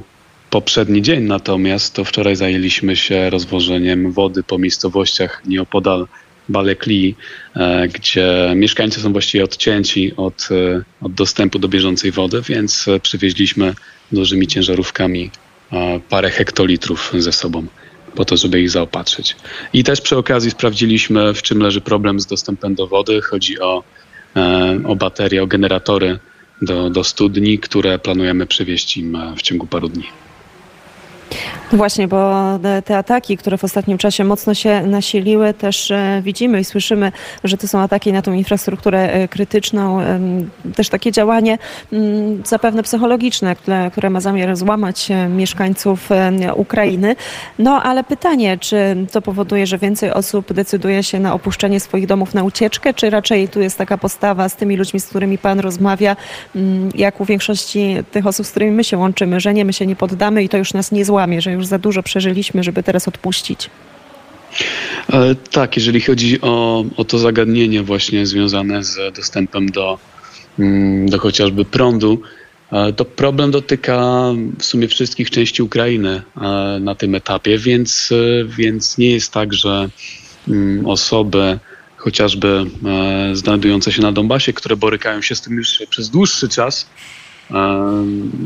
poprzedni 0.50 1.02
dzień 1.02 1.24
natomiast, 1.24 1.94
to 1.94 2.04
wczoraj 2.04 2.36
zajęliśmy 2.36 2.96
się 2.96 3.30
rozwożeniem 3.30 4.12
wody 4.12 4.44
po 4.44 4.58
miejscowościach 4.58 5.42
nieopodal 5.46 6.08
Balekli, 6.50 7.16
e, 7.56 7.88
gdzie 7.88 8.54
mieszkańcy 8.56 9.02
są 9.02 9.12
właściwie 9.12 9.44
odcięci 9.44 10.14
od, 10.18 10.50
e, 10.52 10.84
od 11.02 11.14
dostępu 11.14 11.60
do 11.60 11.68
bieżącej 11.68 12.12
wody, 12.12 12.42
więc 12.42 12.88
e, 12.88 13.00
przywieźliśmy 13.00 13.74
dużymi 14.12 14.48
ciężarówkami 14.48 15.32
parę 16.10 16.30
hektolitrów 16.30 17.14
ze 17.18 17.32
sobą 17.32 17.66
po 18.16 18.26
to, 18.26 18.38
żeby 18.38 18.62
ich 18.62 18.70
zaopatrzyć. 18.70 19.36
I 19.74 19.84
też 19.84 20.02
przy 20.02 20.18
okazji 20.18 20.52
sprawdziliśmy, 20.52 21.34
w 21.34 21.42
czym 21.42 21.60
leży 21.60 21.82
problem 21.82 22.20
z 22.20 22.26
dostępem 22.26 22.76
do 22.76 22.88
wody. 22.88 23.22
Chodzi 23.22 23.60
o, 23.60 23.84
o 24.86 24.96
baterie, 24.96 25.44
o 25.44 25.48
generatory 25.48 26.20
do, 26.62 26.90
do 26.90 27.04
studni, 27.04 27.60
które 27.60 28.00
planujemy 28.00 28.46
przywieźć 28.46 28.98
im 28.98 29.18
w 29.38 29.42
ciągu 29.42 29.68
paru 29.68 29.90
dni. 29.90 30.08
No 31.72 31.78
właśnie, 31.78 32.08
bo 32.08 32.34
te 32.86 32.98
ataki, 32.98 33.38
które 33.38 33.58
w 33.58 33.64
ostatnim 33.64 33.98
czasie 33.98 34.24
mocno 34.24 34.54
się 34.54 34.82
nasiliły, 34.82 35.54
też 35.54 35.92
e, 35.92 36.22
widzimy 36.24 36.60
i 36.60 36.64
słyszymy, 36.64 37.12
że 37.44 37.58
to 37.58 37.68
są 37.68 37.80
ataki 37.80 38.14
na 38.14 38.22
tą 38.22 38.34
infrastrukturę 38.34 39.14
e, 39.14 39.28
krytyczną. 39.28 40.00
Też 40.76 40.90
takie 40.90 41.12
działanie 41.12 41.58
mm, 41.94 42.42
zapewne 42.46 42.84
psychologiczne, 42.84 43.56
które 43.92 44.10
ma 44.10 44.20
zamiar 44.20 44.56
złamać 44.56 45.12
e, 45.12 45.30
mieszkańców 45.30 46.10
Ukrainy. 46.56 47.16
No 47.60 47.84
ale 47.84 48.04
pytanie, 48.04 48.58
czy 48.58 48.96
to 49.12 49.22
powoduje, 49.22 49.68
że 49.68 49.78
więcej 49.78 50.12
osób 50.12 50.54
decyduje 50.54 51.04
się 51.04 51.20
na 51.20 51.34
opuszczenie 51.34 51.80
swoich 51.80 52.08
domów 52.08 52.34
na 52.34 52.44
ucieczkę, 52.44 52.94
czy 52.94 53.10
raczej 53.10 53.48
tu 53.48 53.62
jest 53.62 53.78
taka 53.78 53.98
postawa 53.98 54.50
z 54.50 54.56
tymi 54.56 54.78
ludźmi, 54.78 55.00
z 55.00 55.08
którymi 55.08 55.38
Pan 55.38 55.60
rozmawia, 55.60 56.16
mm, 56.56 56.90
jak 56.96 57.22
u 57.22 57.26
większości 57.26 57.96
tych 58.12 58.28
osób, 58.28 58.46
z 58.46 58.52
którymi 58.52 58.72
my 58.72 58.84
się 58.84 58.98
łączymy, 58.98 59.40
że 59.40 59.54
nie, 59.54 59.66
my 59.66 59.74
się 59.74 59.86
nie 59.86 59.96
poddamy 59.96 60.44
i 60.44 60.50
to 60.50 60.58
już 60.58 60.74
nas 60.74 60.92
nie 60.92 61.06
złamie, 61.06 61.17
że 61.40 61.52
już 61.52 61.66
za 61.66 61.80
dużo 61.80 62.04
przeżyliśmy, 62.04 62.64
żeby 62.64 62.84
teraz 62.84 63.08
odpuścić. 63.08 63.70
E, 65.14 65.36
tak, 65.36 65.76
jeżeli 65.76 66.02
chodzi 66.02 66.42
o, 66.42 66.86
o 66.98 67.04
to 67.04 67.18
zagadnienie 67.18 67.84
właśnie 67.84 68.26
związane 68.26 68.84
z 68.84 69.16
dostępem 69.16 69.72
do, 69.72 70.00
mm, 70.60 71.10
do 71.10 71.20
chociażby 71.20 71.66
prądu, 71.66 72.22
e, 72.72 72.94
to 72.94 73.06
problem 73.06 73.52
dotyka 73.52 74.24
w 74.60 74.64
sumie 74.66 74.88
wszystkich 74.88 75.30
części 75.30 75.64
Ukrainy 75.64 76.22
e, 76.38 76.42
na 76.80 76.96
tym 76.96 77.16
etapie, 77.16 77.58
więc, 77.58 78.14
więc 78.58 78.98
nie 78.98 79.12
jest 79.12 79.32
tak, 79.32 79.54
że 79.54 79.90
mm, 80.48 80.86
osoby 80.86 81.60
chociażby 81.98 82.66
znajdujące 83.34 83.92
się 83.92 84.02
na 84.02 84.12
Donbasie, 84.12 84.54
które 84.54 84.76
borykają 84.76 85.22
się 85.22 85.36
z 85.36 85.42
tym 85.42 85.54
już 85.54 85.82
przez 85.90 86.10
dłuższy 86.10 86.50
czas, 86.50 86.90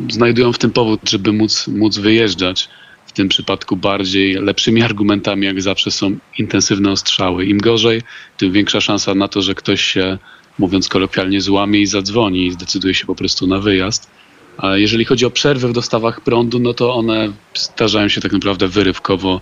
znajdują 0.10 0.54
w 0.54 0.58
tym 0.58 0.72
powód, 0.72 1.00
żeby 1.10 1.34
móc, 1.34 1.68
móc 1.68 1.98
wyjeżdżać 1.98 2.70
w 3.06 3.12
tym 3.12 3.30
przypadku 3.30 3.76
bardziej 3.76 4.34
lepszymi 4.34 4.82
argumentami, 4.90 5.46
jak 5.46 5.62
zawsze 5.62 5.92
są 5.92 6.18
intensywne 6.38 6.92
ostrzały. 6.92 7.46
Im 7.46 7.58
gorzej, 7.58 8.02
tym 8.38 8.52
większa 8.52 8.82
szansa 8.82 9.16
na 9.16 9.28
to, 9.28 9.42
że 9.42 9.56
ktoś 9.56 9.82
się, 9.82 10.18
mówiąc 10.60 10.88
kolokwialnie, 10.88 11.42
złamie 11.42 11.82
i 11.82 11.86
zadzwoni 11.86 12.48
i 12.48 12.52
zdecyduje 12.52 12.94
się 12.94 13.06
po 13.06 13.16
prostu 13.16 13.48
na 13.48 13.60
wyjazd. 13.60 14.10
A 14.58 14.78
jeżeli 14.78 15.06
chodzi 15.06 15.26
o 15.26 15.32
przerwy 15.32 15.68
w 15.68 15.74
dostawach 15.74 16.22
prądu, 16.22 16.60
no 16.60 16.74
to 16.74 16.96
one 16.96 17.32
zdarzają 17.56 18.08
się 18.08 18.22
tak 18.22 18.32
naprawdę 18.32 18.68
wyrywkowo 18.68 19.42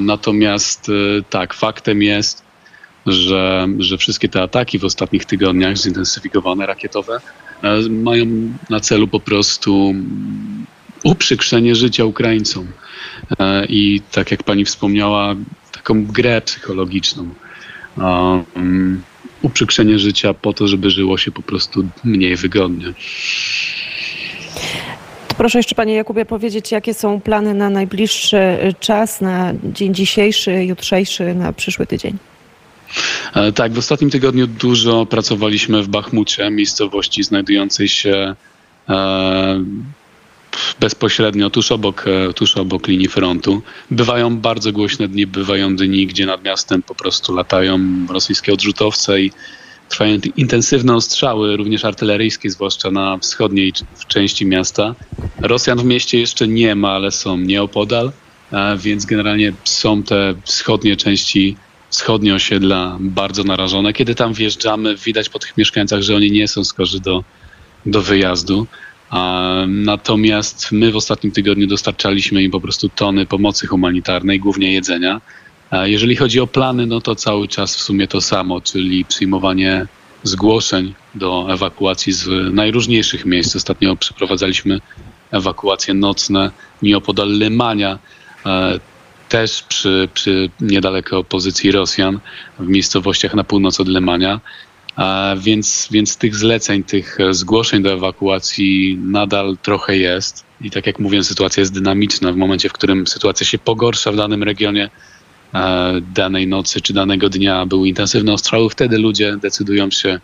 Natomiast 0.00 0.90
tak, 1.30 1.54
faktem 1.54 2.02
jest, 2.02 2.42
że, 3.06 3.68
że 3.78 3.98
wszystkie 3.98 4.28
te 4.28 4.42
ataki 4.42 4.78
w 4.78 4.84
ostatnich 4.84 5.24
tygodniach, 5.24 5.76
zintensyfikowane 5.76 6.66
rakietowe, 6.66 7.20
mają 7.90 8.26
na 8.70 8.80
celu 8.80 9.08
po 9.08 9.20
prostu 9.20 9.94
uprzykrzenie 11.04 11.74
życia 11.74 12.04
Ukraińcom. 12.04 12.66
I 13.68 14.00
tak 14.12 14.30
jak 14.30 14.42
pani 14.42 14.64
wspomniała, 14.64 15.34
taką 15.72 16.04
grę 16.04 16.40
psychologiczną. 16.40 17.28
Um, 17.98 19.02
uprzykrzenie 19.42 19.98
życia 19.98 20.34
po 20.34 20.52
to, 20.52 20.68
żeby 20.68 20.90
żyło 20.90 21.18
się 21.18 21.30
po 21.30 21.42
prostu 21.42 21.88
mniej 22.04 22.36
wygodnie. 22.36 22.92
Proszę 25.36 25.58
jeszcze 25.58 25.74
Panie 25.74 25.94
Jakubie 25.94 26.24
powiedzieć, 26.24 26.72
jakie 26.72 26.94
są 26.94 27.20
plany 27.20 27.54
na 27.54 27.70
najbliższy 27.70 28.38
czas, 28.80 29.20
na 29.20 29.52
dzień 29.64 29.94
dzisiejszy, 29.94 30.64
jutrzejszy, 30.64 31.34
na 31.34 31.52
przyszły 31.52 31.86
tydzień? 31.86 32.18
E, 33.34 33.52
tak, 33.52 33.72
w 33.72 33.78
ostatnim 33.78 34.10
tygodniu 34.10 34.46
dużo 34.46 35.06
pracowaliśmy 35.06 35.82
w 35.82 35.88
Bachmucie, 35.88 36.50
miejscowości 36.50 37.22
znajdującej 37.22 37.88
się 37.88 38.34
e, 38.88 39.64
bezpośrednio 40.80 41.50
tuż 41.50 41.72
obok, 41.72 42.04
e, 42.06 42.32
tuż 42.32 42.56
obok 42.56 42.88
linii 42.88 43.08
frontu. 43.08 43.62
Bywają 43.90 44.36
bardzo 44.36 44.72
głośne 44.72 45.08
dni, 45.08 45.26
bywają 45.26 45.76
dni, 45.76 46.06
gdzie 46.06 46.26
nad 46.26 46.44
miastem 46.44 46.82
po 46.82 46.94
prostu 46.94 47.34
latają 47.34 47.80
rosyjskie 48.10 48.52
odrzutowce 48.52 49.20
i 49.20 49.32
trwają 49.88 50.18
intensywne 50.36 50.94
ostrzały, 50.94 51.56
również 51.56 51.84
artyleryjskie, 51.84 52.50
zwłaszcza 52.50 52.90
na 52.90 53.18
wschodniej 53.18 53.72
części 54.08 54.46
miasta. 54.46 54.94
Rosjan 55.42 55.78
w 55.78 55.84
mieście 55.84 56.20
jeszcze 56.20 56.48
nie 56.48 56.74
ma, 56.74 56.90
ale 56.90 57.10
są 57.10 57.38
nieopodal, 57.38 58.12
więc 58.78 59.06
generalnie 59.06 59.52
są 59.64 60.02
te 60.02 60.34
wschodnie 60.44 60.96
części, 60.96 61.56
wschodnie 61.96 62.34
osiedla 62.34 62.96
bardzo 63.00 63.44
narażone. 63.44 63.92
Kiedy 63.92 64.14
tam 64.14 64.34
wjeżdżamy, 64.34 64.96
widać 64.96 65.28
po 65.28 65.38
tych 65.38 65.56
mieszkańcach, 65.56 66.02
że 66.02 66.16
oni 66.16 66.30
nie 66.30 66.48
są 66.48 66.64
skorzy 66.64 67.00
do, 67.00 67.24
do 67.86 68.02
wyjazdu. 68.02 68.66
Natomiast 69.66 70.72
my 70.72 70.92
w 70.92 70.96
ostatnim 70.96 71.32
tygodniu 71.32 71.66
dostarczaliśmy 71.66 72.42
im 72.42 72.50
po 72.50 72.60
prostu 72.60 72.88
tony 72.88 73.26
pomocy 73.26 73.66
humanitarnej, 73.66 74.40
głównie 74.40 74.72
jedzenia. 74.72 75.20
Jeżeli 75.84 76.16
chodzi 76.16 76.40
o 76.40 76.46
plany, 76.46 76.86
no 76.86 77.00
to 77.00 77.14
cały 77.14 77.48
czas 77.48 77.76
w 77.76 77.80
sumie 77.80 78.08
to 78.08 78.20
samo, 78.20 78.60
czyli 78.60 79.04
przyjmowanie 79.04 79.86
zgłoszeń 80.22 80.94
do 81.14 81.46
ewakuacji 81.50 82.12
z 82.12 82.54
najróżniejszych 82.54 83.24
miejsc. 83.24 83.56
Ostatnio 83.56 83.96
przeprowadzaliśmy 83.96 84.80
ewakuacje 85.30 85.94
nocne 85.94 86.50
nieopodal 86.82 87.38
Lemania, 87.38 87.98
e, 88.46 88.80
też 89.28 89.62
przy, 89.62 90.08
przy 90.14 90.50
niedaleko 90.60 91.24
pozycji 91.24 91.72
Rosjan 91.72 92.20
w 92.58 92.68
miejscowościach 92.68 93.34
na 93.34 93.44
północ 93.44 93.80
od 93.80 93.88
Lemania. 93.88 94.40
Więc, 95.36 95.88
więc 95.90 96.16
tych 96.16 96.36
zleceń, 96.36 96.84
tych 96.84 97.18
zgłoszeń 97.30 97.82
do 97.82 97.92
ewakuacji 97.92 98.98
nadal 99.02 99.56
trochę 99.62 99.96
jest. 99.96 100.44
I 100.60 100.70
tak 100.70 100.86
jak 100.86 100.98
mówię, 100.98 101.24
sytuacja 101.24 101.60
jest 101.60 101.72
dynamiczna. 101.72 102.32
W 102.32 102.36
momencie, 102.36 102.68
w 102.68 102.72
którym 102.72 103.06
sytuacja 103.06 103.46
się 103.46 103.58
pogorsza 103.58 104.12
w 104.12 104.16
danym 104.16 104.42
regionie, 104.42 104.90
e, 105.54 105.92
danej 106.14 106.46
nocy 106.46 106.80
czy 106.80 106.92
danego 106.92 107.28
dnia 107.28 107.66
były 107.66 107.88
intensywne 107.88 108.32
ostrzały, 108.32 108.70
wtedy 108.70 108.98
ludzie 108.98 109.36
decydują 109.36 109.90
się 109.90 110.20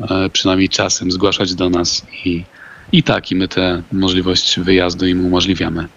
e, 0.00 0.30
przynajmniej 0.30 0.68
czasem 0.68 1.12
zgłaszać 1.12 1.54
do 1.54 1.70
nas 1.70 2.06
i, 2.24 2.44
i 2.92 3.02
tak, 3.02 3.30
i 3.30 3.34
my 3.36 3.48
tę 3.48 3.82
możliwość 3.92 4.60
wyjazdu 4.60 5.06
im 5.06 5.26
umożliwiamy. 5.26 5.88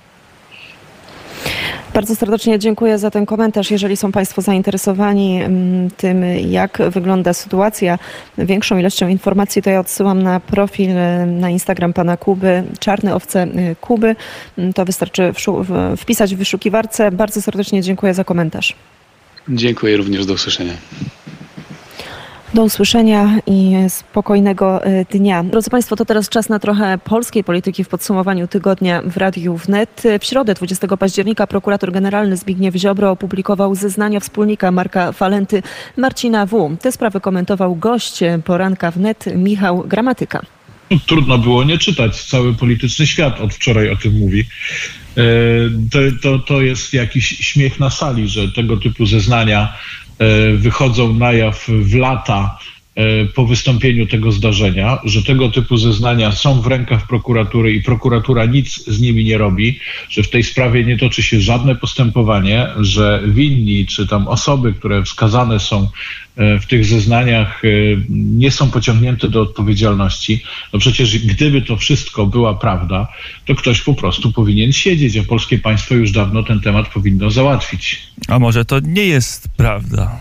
Bardzo 1.94 2.16
serdecznie 2.16 2.60
dziękuję 2.60 2.98
za 2.98 3.12
ten 3.12 3.26
komentarz. 3.26 3.72
Jeżeli 3.72 3.98
są 3.98 4.12
Państwo 4.12 4.42
zainteresowani 4.42 5.42
mm, 5.42 5.92
tym, 5.92 6.24
jak 6.50 6.78
wygląda 6.90 7.34
sytuacja, 7.34 8.00
większą 8.38 8.78
ilością 8.78 9.08
informacji, 9.08 9.62
to 9.62 9.70
ja 9.70 9.80
odsyłam 9.80 10.24
na 10.24 10.40
profil 10.40 10.98
e, 10.98 11.26
na 11.26 11.50
Instagram 11.50 11.94
pana 11.94 12.18
Kuby, 12.18 12.64
Czarne 12.80 13.16
Owce 13.16 13.42
e, 13.44 13.76
Kuby. 13.76 14.16
Mm, 14.58 14.74
to 14.74 14.86
wystarczy 14.86 15.34
wpisać 15.98 16.36
w 16.36 16.38
wyszukiwarce. 16.38 17.12
Bardzo 17.12 17.42
serdecznie 17.42 17.82
dziękuję 17.82 18.14
za 18.14 18.24
komentarz. 18.24 18.76
Dziękuję 19.50 19.98
również, 19.98 20.26
do 20.26 20.34
usłyszenia. 20.34 20.74
Do 22.54 22.64
usłyszenia 22.64 23.40
i 23.48 23.76
spokojnego 23.90 24.86
e, 24.86 25.06
dnia. 25.06 25.44
Drodzy 25.44 25.70
Państwo, 25.70 25.96
to 25.96 26.06
teraz 26.06 26.30
czas 26.30 26.50
na 26.50 26.60
trochę 26.60 26.98
polskiej 26.98 27.44
polityki 27.44 27.84
w 27.84 27.88
podsumowaniu 27.88 28.48
tygodnia 28.48 29.02
w 29.02 29.18
Radiu 29.18 29.58
Wnet. 29.58 30.04
W 30.22 30.26
środę 30.26 30.54
20 30.54 30.88
października 30.88 31.48
prokurator 31.48 31.92
generalny 31.92 32.38
Zbigniew 32.38 32.76
Ziobro 32.76 33.12
opublikował 33.12 33.76
zeznania 33.76 34.20
wspólnika 34.20 34.72
Marka 34.72 35.12
Falenty 35.12 35.64
Marcina 35.98 36.46
W. 36.46 36.78
Te 36.82 36.92
sprawy 36.92 37.22
komentował 37.22 37.76
gość 37.76 38.20
poranka 38.46 38.92
wnet 38.92 39.26
Michał 39.36 39.84
Gramatyka. 39.88 40.42
Trudno 41.08 41.38
było 41.38 41.64
nie 41.64 41.78
czytać. 41.78 42.24
Cały 42.24 42.54
polityczny 42.54 43.08
świat 43.08 43.40
od 43.40 43.54
wczoraj 43.54 43.90
o 43.90 43.96
tym 43.96 44.20
mówi. 44.20 44.46
E, 45.18 45.24
to, 45.92 46.00
to, 46.22 46.40
to 46.40 46.62
jest 46.62 46.94
jakiś 46.94 47.28
śmiech 47.28 47.80
na 47.80 47.90
sali, 47.90 48.30
że 48.30 48.52
tego 48.52 48.78
typu 48.78 49.06
zeznania 49.06 49.74
E, 50.09 50.09
wychodzą 50.58 51.14
na 51.14 51.34
jaw 51.34 51.66
w 51.68 51.96
lata 51.96 52.58
e, 52.62 52.69
po 53.36 53.46
wystąpieniu 53.46 54.08
tego 54.08 54.32
zdarzenia, 54.32 55.00
że 55.04 55.24
tego 55.24 55.50
typu 55.50 55.78
zeznania 55.78 56.32
są 56.32 56.62
w 56.62 56.68
rękach 56.68 57.08
prokuratury 57.08 57.74
i 57.74 57.84
prokuratura 57.84 58.46
nic 58.46 58.86
z 58.88 59.02
nimi 59.02 59.24
nie 59.24 59.38
robi, 59.38 59.80
że 60.10 60.24
w 60.24 60.30
tej 60.30 60.44
sprawie 60.44 60.84
nie 60.84 60.98
toczy 60.98 61.24
się 61.24 61.42
żadne 61.42 61.76
postępowanie, 61.76 62.68
że 62.80 63.24
winni 63.28 63.86
czy 63.86 64.08
tam 64.08 64.28
osoby, 64.28 64.74
które 64.74 65.04
wskazane 65.04 65.60
są 65.60 65.88
E, 66.40 66.60
w 66.60 66.66
tych 66.66 66.86
zeznaniach 66.86 67.66
e, 67.66 67.68
nie 68.10 68.52
są 68.52 68.72
pociągnięte 68.72 69.30
do 69.30 69.42
odpowiedzialności. 69.42 70.44
No 70.74 70.80
przecież 70.80 71.18
gdyby 71.18 71.62
to 71.62 71.78
wszystko 71.78 72.26
była 72.26 72.54
prawda, 72.54 73.08
to 73.46 73.56
ktoś 73.56 73.82
po 73.82 73.94
prostu 73.94 74.32
powinien 74.32 74.74
siedzieć, 74.74 75.18
a 75.18 75.24
polskie 75.24 75.60
państwo 75.60 75.96
już 75.96 76.12
dawno 76.12 76.44
ten 76.44 76.60
temat 76.60 76.90
powinno 76.90 77.32
załatwić. 77.32 78.08
A 78.28 78.40
może 78.40 78.66
to 78.66 78.80
nie 78.80 79.06
jest 79.06 79.50
prawda? 79.58 80.20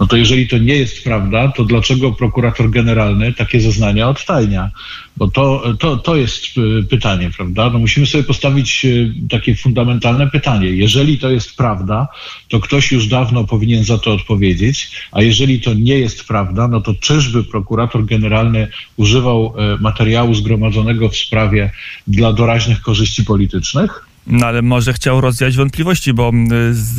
No 0.00 0.06
to 0.06 0.16
jeżeli 0.16 0.48
to 0.48 0.58
nie 0.58 0.74
jest 0.74 1.04
prawda, 1.04 1.52
to 1.56 1.64
dlaczego 1.64 2.12
prokurator 2.12 2.70
generalny 2.70 3.32
takie 3.32 3.60
zeznania 3.60 4.08
odtajnia? 4.08 4.70
Bo 5.16 5.28
to, 5.28 5.74
to, 5.78 5.96
to 5.96 6.16
jest 6.16 6.44
y, 6.58 6.84
pytanie, 6.90 7.30
prawda? 7.36 7.70
No 7.70 7.78
musimy 7.78 8.06
sobie 8.06 8.24
postawić 8.24 8.84
y, 8.84 9.14
takie 9.30 9.54
fundamentalne 9.54 10.30
pytanie. 10.30 10.68
Jeżeli 10.68 11.18
to 11.18 11.30
jest 11.30 11.56
prawda, 11.56 12.08
to 12.48 12.60
ktoś 12.60 12.92
już 12.92 13.06
dawno 13.06 13.44
powinien 13.44 13.84
za 13.84 13.98
to 13.98 14.12
odpowiedzieć, 14.12 14.90
a 15.12 15.22
jeżeli 15.22 15.60
to 15.60 15.74
nie 15.74 15.98
jest 15.98 16.24
prawda, 16.24 16.68
no 16.68 16.80
to 16.80 16.94
czyżby 16.94 17.44
prokurator 17.44 18.04
generalny 18.04 18.68
używał 18.96 19.54
y, 19.74 19.78
materiału 19.80 20.34
zgromadzonego 20.34 21.08
w 21.08 21.16
sprawie 21.16 21.70
dla 22.06 22.32
doraźnych 22.32 22.80
korzyści 22.80 23.24
politycznych? 23.24 24.07
No 24.28 24.46
ale 24.46 24.62
może 24.62 24.92
chciał 24.92 25.20
rozwiać 25.20 25.56
wątpliwości, 25.56 26.14
bo 26.14 26.32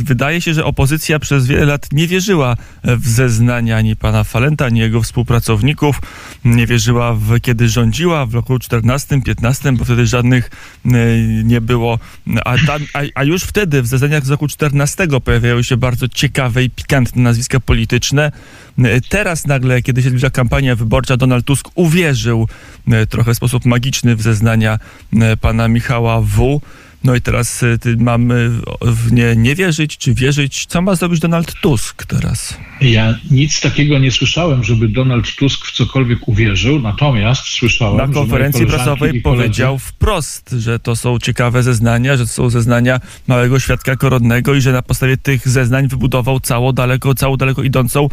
wydaje 0.04 0.40
się, 0.40 0.54
że 0.54 0.64
opozycja 0.64 1.18
przez 1.18 1.46
wiele 1.46 1.64
lat 1.64 1.88
nie 1.92 2.06
wierzyła 2.06 2.56
w 2.84 3.08
zeznania 3.08 3.76
ani 3.76 3.96
pana 3.96 4.24
Falenta, 4.24 4.66
ani 4.66 4.80
jego 4.80 5.02
współpracowników. 5.02 6.00
Nie 6.44 6.66
wierzyła 6.66 7.14
w 7.14 7.40
kiedy 7.40 7.68
rządziła 7.68 8.26
w 8.26 8.34
roku 8.34 8.56
14-15, 8.56 9.76
bo 9.76 9.84
wtedy 9.84 10.06
żadnych 10.06 10.50
nie 11.44 11.60
było. 11.60 11.98
A, 12.44 12.56
tam, 12.66 12.82
a, 12.94 12.98
a, 13.14 13.24
już 13.24 13.42
wtedy 13.42 13.82
w 13.82 13.86
zeznaniach 13.86 14.26
z 14.26 14.30
roku 14.30 14.48
14 14.48 15.06
pojawiały 15.24 15.64
się 15.64 15.76
bardzo 15.76 16.08
ciekawe 16.08 16.64
i 16.64 16.70
pikantne 16.70 17.22
nazwiska 17.22 17.60
polityczne. 17.60 18.32
Teraz 19.08 19.46
nagle, 19.46 19.82
kiedy 19.82 20.02
się 20.02 20.08
zbliża 20.08 20.30
kampania 20.30 20.76
wyborcza, 20.76 21.16
Donald 21.16 21.44
Tusk 21.44 21.68
uwierzył 21.74 22.48
trochę 23.08 23.34
w 23.34 23.36
sposób 23.36 23.64
magiczny 23.64 24.16
w 24.16 24.22
zeznania 24.22 24.78
pana 25.40 25.68
Michała 25.68 26.20
W. 26.20 26.60
No 27.04 27.14
i 27.14 27.20
teraz 27.20 27.62
y, 27.62 27.78
mamy 27.98 28.50
w 28.82 29.12
nie, 29.12 29.36
nie 29.36 29.54
wierzyć, 29.54 29.96
czy 29.96 30.14
wierzyć. 30.14 30.66
Co 30.66 30.82
ma 30.82 30.94
zrobić 30.94 31.20
Donald 31.20 31.54
Tusk 31.60 32.06
teraz? 32.06 32.56
Ja 32.80 33.14
nic 33.30 33.60
takiego 33.60 33.98
nie 33.98 34.10
słyszałem, 34.10 34.64
żeby 34.64 34.88
Donald 34.88 35.34
Tusk 35.34 35.66
w 35.66 35.72
cokolwiek 35.72 36.28
uwierzył, 36.28 36.80
natomiast 36.80 37.42
słyszałem. 37.42 37.96
Na 37.96 38.14
konferencji 38.14 38.66
prasowej 38.66 39.20
powiedział 39.20 39.78
wprost, 39.78 40.54
że 40.58 40.78
to 40.78 40.96
są 40.96 41.18
ciekawe 41.18 41.62
zeznania, 41.62 42.16
że 42.16 42.26
to 42.26 42.32
są 42.32 42.50
zeznania 42.50 43.00
małego 43.26 43.60
świadka 43.60 43.96
koronnego 43.96 44.54
i 44.54 44.60
że 44.60 44.72
na 44.72 44.82
podstawie 44.82 45.16
tych 45.16 45.48
zeznań 45.48 45.88
wybudował 45.88 46.40
całą 46.40 46.72
daleko, 46.72 47.14
całą 47.14 47.36
daleko 47.36 47.62
idącą 47.62 48.08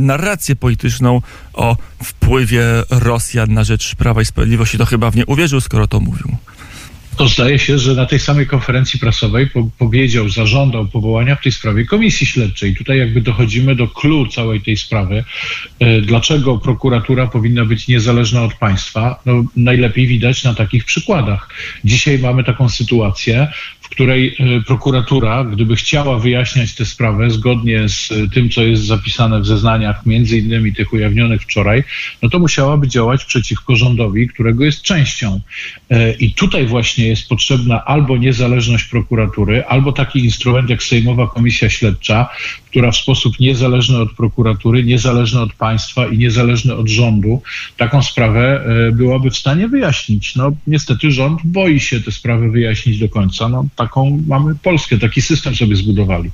narrację 0.00 0.56
polityczną 0.56 1.22
o 1.52 1.76
wpływie 2.02 2.64
Rosjan 2.90 3.52
na 3.52 3.64
rzecz 3.64 3.94
Prawa 3.94 4.22
i 4.22 4.24
Sprawiedliwości. 4.24 4.78
To 4.78 4.86
chyba 4.86 5.10
w 5.10 5.16
nie 5.16 5.26
uwierzył, 5.26 5.60
skoro 5.60 5.86
to 5.86 6.00
mówił 6.00 6.36
to 7.16 7.28
zdaje 7.28 7.58
się, 7.58 7.78
że 7.78 7.94
na 7.94 8.06
tej 8.06 8.18
samej 8.18 8.46
konferencji 8.46 9.00
prasowej 9.00 9.50
po, 9.50 9.68
powiedział, 9.78 10.28
zażądał 10.28 10.86
powołania 10.86 11.36
w 11.36 11.42
tej 11.42 11.52
sprawie 11.52 11.84
komisji 11.84 12.26
śledczej. 12.26 12.76
Tutaj 12.76 12.98
jakby 12.98 13.20
dochodzimy 13.20 13.76
do 13.76 13.88
clue 13.88 14.28
całej 14.28 14.60
tej 14.60 14.76
sprawy. 14.76 15.24
E, 15.80 16.00
dlaczego 16.00 16.58
prokuratura 16.58 17.26
powinna 17.26 17.64
być 17.64 17.88
niezależna 17.88 18.42
od 18.42 18.54
państwa? 18.54 19.20
No, 19.26 19.44
najlepiej 19.56 20.06
widać 20.06 20.44
na 20.44 20.54
takich 20.54 20.84
przykładach. 20.84 21.48
Dzisiaj 21.84 22.18
mamy 22.18 22.44
taką 22.44 22.68
sytuację, 22.68 23.48
w 23.84 23.88
której 23.88 24.36
e, 24.38 24.60
prokuratura, 24.60 25.44
gdyby 25.44 25.76
chciała 25.76 26.18
wyjaśniać 26.18 26.74
tę 26.74 26.84
sprawę 26.84 27.30
zgodnie 27.30 27.88
z 27.88 28.12
e, 28.12 28.28
tym, 28.34 28.50
co 28.50 28.62
jest 28.62 28.84
zapisane 28.84 29.40
w 29.40 29.46
zeznaniach, 29.46 30.06
między 30.06 30.38
innymi 30.38 30.74
tych 30.74 30.92
ujawnionych 30.92 31.42
wczoraj, 31.42 31.84
no 32.22 32.28
to 32.28 32.38
musiałaby 32.38 32.88
działać 32.88 33.24
przeciwko 33.24 33.76
rządowi, 33.76 34.28
którego 34.28 34.64
jest 34.64 34.82
częścią. 34.82 35.40
E, 35.90 36.12
I 36.12 36.32
tutaj 36.32 36.66
właśnie 36.66 37.08
jest 37.08 37.28
potrzebna 37.28 37.84
albo 37.84 38.16
niezależność 38.16 38.84
prokuratury, 38.84 39.64
albo 39.64 39.92
taki 39.92 40.24
instrument 40.24 40.70
jak 40.70 40.82
Sejmowa 40.82 41.26
Komisja 41.26 41.70
Śledcza, 41.70 42.28
która 42.74 42.90
w 42.90 42.96
sposób 42.96 43.40
niezależny 43.40 43.98
od 43.98 44.12
prokuratury, 44.12 44.84
niezależny 44.84 45.40
od 45.40 45.52
państwa 45.52 46.06
i 46.06 46.18
niezależny 46.18 46.74
od 46.74 46.88
rządu 46.88 47.42
taką 47.76 48.02
sprawę 48.02 48.64
byłaby 48.92 49.30
w 49.30 49.36
stanie 49.36 49.68
wyjaśnić. 49.68 50.36
No 50.36 50.52
niestety 50.66 51.10
rząd 51.10 51.40
boi 51.44 51.80
się 51.80 52.00
tę 52.00 52.12
sprawę 52.12 52.50
wyjaśnić 52.50 52.98
do 52.98 53.08
końca. 53.08 53.48
No, 53.48 53.66
taką 53.76 54.22
mamy 54.26 54.54
Polskę, 54.54 54.98
taki 54.98 55.22
system 55.22 55.54
sobie 55.54 55.76
zbudowali. 55.76 56.30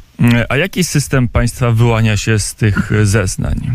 A 0.48 0.56
jaki 0.56 0.84
system 0.84 1.28
państwa 1.28 1.70
wyłania 1.70 2.16
się 2.16 2.38
z 2.38 2.54
tych 2.54 2.92
zeznań? 3.02 3.70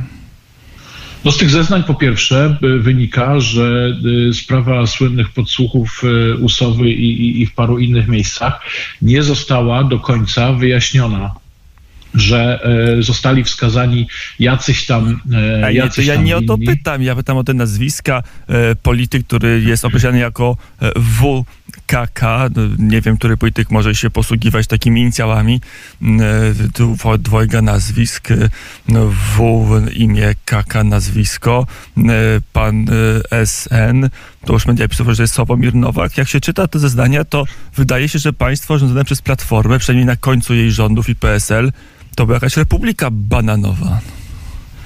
No 1.25 1.31
z 1.31 1.37
tych 1.37 1.49
zeznań 1.49 1.83
po 1.83 1.95
pierwsze 1.95 2.57
wynika, 2.79 3.39
że 3.39 3.97
sprawa 4.33 4.87
słynnych 4.87 5.29
podsłuchów 5.29 6.01
Usowy 6.41 6.89
i, 6.89 7.21
i, 7.21 7.41
i 7.41 7.45
w 7.45 7.53
paru 7.53 7.79
innych 7.79 8.07
miejscach 8.07 8.61
nie 9.01 9.23
została 9.23 9.83
do 9.83 9.99
końca 9.99 10.53
wyjaśniona 10.53 11.44
że 12.15 12.59
e, 12.97 13.03
zostali 13.03 13.43
wskazani 13.43 14.07
jacyś 14.39 14.85
tam. 14.85 15.19
E, 15.33 15.73
jacyś 15.73 16.05
ja 16.05 16.15
tam 16.15 16.23
nie 16.23 16.37
o 16.37 16.41
to 16.41 16.57
pytam, 16.57 17.03
ja 17.03 17.15
pytam 17.15 17.37
o 17.37 17.43
te 17.43 17.53
nazwiska. 17.53 18.23
E, 18.47 18.75
polityk, 18.75 19.27
który 19.27 19.61
jest 19.61 19.85
określany 19.85 20.19
jako 20.19 20.57
WKK, 20.95 22.21
no, 22.55 22.61
nie 22.79 23.01
wiem, 23.01 23.17
który 23.17 23.37
polityk 23.37 23.71
może 23.71 23.95
się 23.95 24.09
posługiwać 24.09 24.67
takimi 24.67 25.01
inicjałami. 25.01 25.61
Dwojga 27.19 27.61
nazwisk, 27.61 28.27
no, 28.87 29.07
W 29.09 29.71
imię 29.93 30.35
KK 30.45 30.83
nazwisko, 30.83 31.67
pan 32.53 32.85
SN, 33.45 34.09
to 34.45 34.53
już 34.53 34.65
media 34.65 34.87
pisowe, 34.87 35.15
że 35.15 35.23
jest 35.23 35.33
Sławomir 35.33 35.75
Nowak. 35.75 36.17
Jak 36.17 36.27
się 36.27 36.39
czyta 36.39 36.67
te 36.67 36.79
zeznania, 36.79 37.25
to 37.25 37.45
wydaje 37.75 38.09
się, 38.09 38.19
że 38.19 38.33
państwo 38.33 38.77
rządzone 38.77 39.05
przez 39.05 39.21
Platformę, 39.21 39.79
przynajmniej 39.79 40.05
na 40.05 40.15
końcu 40.15 40.53
jej 40.53 40.71
rządów 40.71 41.09
i 41.09 41.15
PSL, 41.15 41.71
to 42.15 42.25
była 42.25 42.35
jakaś 42.35 42.57
republika 42.57 43.09
bananowa. 43.11 43.99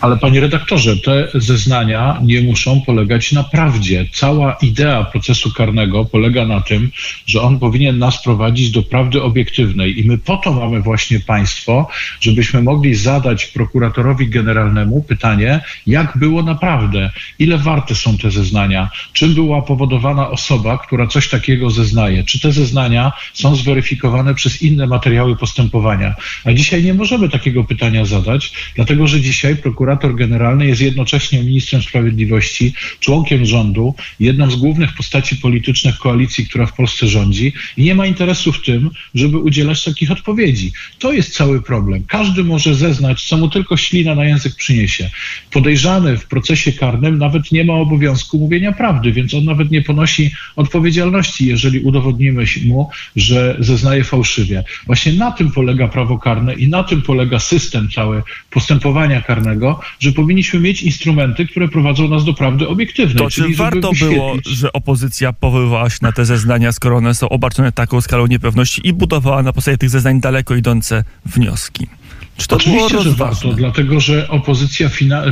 Ale 0.02 0.18
panie 0.18 0.40
redaktorze, 0.40 0.98
te 0.98 1.28
zeznania 1.34 2.20
nie 2.24 2.42
muszą 2.42 2.82
polegać 2.82 3.32
na 3.32 3.44
prawdzie. 3.44 4.06
Cała 4.12 4.54
idea 4.54 5.04
procesu 5.04 5.54
karnego 5.54 6.06
polega 6.06 6.46
na 6.46 6.62
tym, 6.62 6.92
że 7.26 7.42
on 7.42 7.60
powinien 7.60 8.00
nas 8.00 8.24
prowadzić 8.24 8.72
do 8.72 8.84
prawdy 8.84 9.22
obiektywnej. 9.22 10.00
I 10.00 10.04
my 10.04 10.18
po 10.18 10.38
to 10.38 10.54
mamy 10.54 10.82
właśnie 10.82 11.20
państwo, 11.20 11.88
żebyśmy 12.20 12.62
mogli 12.62 12.96
zadać 12.96 13.46
prokuratorowi 13.46 14.28
generalnemu 14.28 15.04
pytanie, 15.04 15.62
jak 15.88 16.18
było 16.18 16.44
naprawdę, 16.44 17.12
ile 17.40 17.58
warte 17.58 17.96
są 17.96 18.18
te 18.18 18.32
zeznania, 18.32 18.90
czym 19.14 19.34
była 19.34 19.62
powodowana 19.62 20.30
osoba, 20.30 20.78
która 20.78 21.08
coś 21.08 21.30
takiego 21.30 21.70
zeznaje, 21.70 22.24
czy 22.24 22.40
te 22.40 22.52
zeznania 22.52 23.12
są 23.34 23.56
zweryfikowane 23.56 24.36
przez 24.36 24.62
inne 24.62 24.88
materiały 24.88 25.36
postępowania. 25.36 26.16
A 26.46 26.54
dzisiaj 26.54 26.84
nie 26.84 26.94
możemy 26.94 27.30
takiego 27.30 27.64
pytania 27.64 28.06
zadać, 28.06 28.52
dlatego 28.76 29.08
że 29.08 29.22
dzisiaj 29.22 29.56
prokurator 29.56 29.88
prokurator 29.89 30.15
generalny 30.15 30.67
jest 30.67 30.82
jednocześnie 30.82 31.43
ministrem 31.43 31.82
sprawiedliwości, 31.82 32.73
członkiem 32.99 33.45
rządu, 33.45 33.95
jedną 34.19 34.52
z 34.52 34.56
głównych 34.56 34.95
postaci 34.95 35.36
politycznych 35.36 35.97
koalicji, 35.97 36.45
która 36.45 36.65
w 36.65 36.73
Polsce 36.73 37.08
rządzi 37.08 37.54
i 37.78 37.84
nie 37.84 37.95
ma 37.95 38.06
interesu 38.06 38.52
w 38.52 38.62
tym, 38.62 38.89
żeby 39.15 39.38
udzielać 39.38 39.84
takich 39.84 40.12
odpowiedzi. 40.12 40.71
To 40.99 41.13
jest 41.13 41.34
cały 41.34 41.62
problem. 41.62 42.04
Każdy 42.08 42.43
może 42.43 42.75
zeznać, 42.75 43.23
co 43.23 43.38
mu 43.38 43.49
tylko 43.49 43.78
ślina 43.78 44.15
na 44.15 44.25
język 44.25 44.56
przyniesie. 44.56 45.10
Podejrzany 45.52 46.17
w 46.17 46.25
procesie 46.28 46.71
karnym 46.71 47.17
nawet 47.17 47.52
nie 47.52 47.63
ma 47.63 47.73
obowiązku 47.73 48.38
mówienia 48.39 48.71
prawdy, 48.71 49.12
więc 49.12 49.34
on 49.34 49.43
nawet 49.43 49.71
nie 49.71 49.82
ponosi 49.82 50.32
odpowiedzialności, 50.56 51.47
jeżeli 51.47 51.80
udowodnimy 51.80 52.45
mu, 52.65 52.89
że 53.15 53.56
zeznaje 53.60 54.04
fałszywie. 54.04 54.63
Właśnie 54.86 55.13
na 55.13 55.32
tym 55.32 55.52
polega 55.52 55.88
prawo 55.88 56.19
karne 56.19 56.54
i 56.54 56.67
na 56.67 56.84
tym 56.84 57.02
polega 57.02 57.39
system 57.39 57.89
cały 57.95 58.23
postępowania 58.49 59.21
karnego, 59.21 59.79
że 60.00 60.12
powinniśmy 60.12 60.60
mieć 60.60 60.84
instrumenty, 60.84 61.48
które 61.48 61.68
prowadzą 61.68 62.08
nas 62.08 62.26
do 62.26 62.34
prawdy 62.34 62.68
obiektywnej. 62.68 63.18
To 63.18 63.30
czyli 63.30 63.52
czy 63.52 63.58
warto 63.58 63.92
było, 64.00 64.36
że 64.46 64.74
opozycja 64.74 65.34
powoływała 65.34 65.89
się 65.89 65.98
na 66.02 66.12
te 66.12 66.26
zeznania, 66.26 66.72
skoro 66.72 66.98
one 66.98 67.13
są 67.13 67.30
obarczone 67.30 67.72
taką 67.72 68.02
skalą 68.02 68.28
niepewności 68.28 68.88
i 68.88 68.94
budowała 68.94 69.44
na 69.44 69.54
podstawie 69.54 69.78
tych 69.78 69.89
zeznań 69.89 70.22
daleko 70.22 70.56
idące 70.56 71.04
wnioski? 71.26 71.88
Czy 72.39 72.47
to 72.47 72.56
Oczywiście, 72.56 73.02
że 73.02 73.12
warto, 73.12 73.54
dlatego 73.54 73.99
że 73.99 74.28
opozycja, 74.28 74.89
fina, 74.89 75.23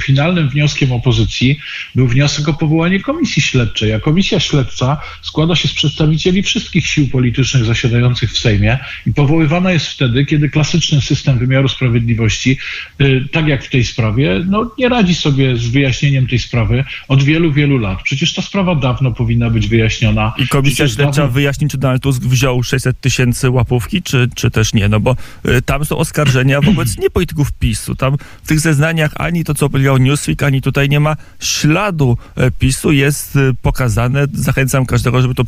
finalnym 0.00 0.48
wnioskiem 0.48 0.92
opozycji 0.92 1.58
był 1.94 2.06
wniosek 2.08 2.48
o 2.48 2.54
powołanie 2.54 3.00
komisji 3.00 3.42
śledczej, 3.42 3.92
a 3.92 4.00
komisja 4.00 4.40
śledcza 4.40 5.00
składa 5.22 5.56
się 5.56 5.68
z 5.68 5.72
przedstawicieli 5.72 6.42
wszystkich 6.42 6.86
sił 6.86 7.08
politycznych 7.08 7.64
zasiadających 7.64 8.32
w 8.32 8.38
Sejmie 8.38 8.78
i 9.06 9.12
powoływana 9.12 9.72
jest 9.72 9.86
wtedy, 9.86 10.24
kiedy 10.24 10.48
klasyczny 10.48 11.00
system 11.00 11.38
wymiaru 11.38 11.68
sprawiedliwości, 11.68 12.58
y, 13.00 13.28
tak 13.32 13.48
jak 13.48 13.64
w 13.64 13.70
tej 13.70 13.84
sprawie, 13.84 14.44
no, 14.46 14.70
nie 14.78 14.88
radzi 14.88 15.14
sobie 15.14 15.56
z 15.56 15.68
wyjaśnieniem 15.68 16.26
tej 16.26 16.38
sprawy 16.38 16.84
od 17.08 17.22
wielu, 17.22 17.52
wielu 17.52 17.78
lat. 17.78 18.02
Przecież 18.02 18.34
ta 18.34 18.42
sprawa 18.42 18.74
dawno 18.74 19.12
powinna 19.12 19.50
być 19.50 19.68
wyjaśniona. 19.68 20.32
I 20.38 20.48
komisja 20.48 20.84
Przecież 20.84 20.94
śledcza 20.94 21.22
dawno... 21.22 21.34
wyjaśni, 21.34 21.68
czy 21.68 21.78
Donald 21.78 22.02
Tusk 22.02 22.22
wziął 22.22 22.62
600 22.62 23.00
tysięcy 23.00 23.50
łapówki, 23.50 24.02
czy, 24.02 24.28
czy 24.34 24.50
też 24.50 24.74
nie, 24.74 24.88
no 24.88 25.00
bo 25.00 25.16
y, 25.48 25.62
tam 25.62 25.84
są 25.84 25.96
oskarżenia 25.96 26.45
oskarżenia 26.46 26.60
wobec 26.60 26.98
niepolityków 26.98 27.52
PiSu. 27.52 27.96
Tam 27.96 28.16
w 28.44 28.48
tych 28.48 28.60
zeznaniach 28.60 29.12
ani 29.16 29.44
to, 29.44 29.54
co 29.54 29.70
powiedział 29.70 29.98
Newsweek, 29.98 30.42
ani 30.42 30.62
tutaj 30.62 30.88
nie 30.88 31.00
ma 31.00 31.16
śladu 31.40 32.18
e, 32.36 32.50
PiSu. 32.50 32.92
Jest 32.92 33.36
e, 33.36 33.54
pokazane, 33.62 34.26
zachęcam 34.32 34.86
każdego, 34.86 35.22
żeby 35.22 35.34
to, 35.34 35.44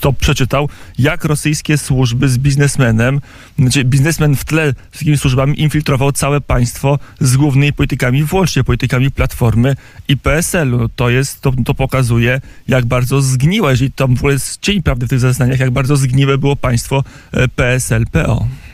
to 0.00 0.12
przeczytał, 0.12 0.68
jak 0.98 1.24
rosyjskie 1.24 1.78
służby 1.78 2.28
z 2.28 2.38
biznesmenem, 2.38 3.20
znaczy 3.58 3.84
biznesmen 3.84 4.36
w 4.36 4.44
tle 4.44 4.74
z 4.92 4.98
takimi 4.98 5.18
służbami 5.18 5.60
infiltrował 5.60 6.12
całe 6.12 6.40
państwo 6.40 6.98
z 7.20 7.36
głównymi 7.36 7.72
politykami, 7.72 8.24
włącznie 8.24 8.64
politykami 8.64 9.10
Platformy 9.10 9.76
i 10.08 10.16
PSL-u. 10.16 10.88
To 10.88 11.10
jest, 11.10 11.40
to, 11.40 11.52
to 11.64 11.74
pokazuje, 11.74 12.40
jak 12.68 12.86
bardzo 12.86 13.22
zgniłe, 13.22 13.70
jeżeli 13.70 13.92
tam 13.92 14.16
w 14.16 14.18
ogóle 14.18 14.32
jest 14.32 14.60
cień 14.60 14.82
prawdy 14.82 15.06
w 15.06 15.08
tych 15.10 15.20
zeznaniach, 15.20 15.60
jak 15.60 15.70
bardzo 15.70 15.96
zgniłe 15.96 16.38
było 16.38 16.56
państwo 16.56 17.04
e, 17.32 17.48
PSL-PO. 17.48 18.67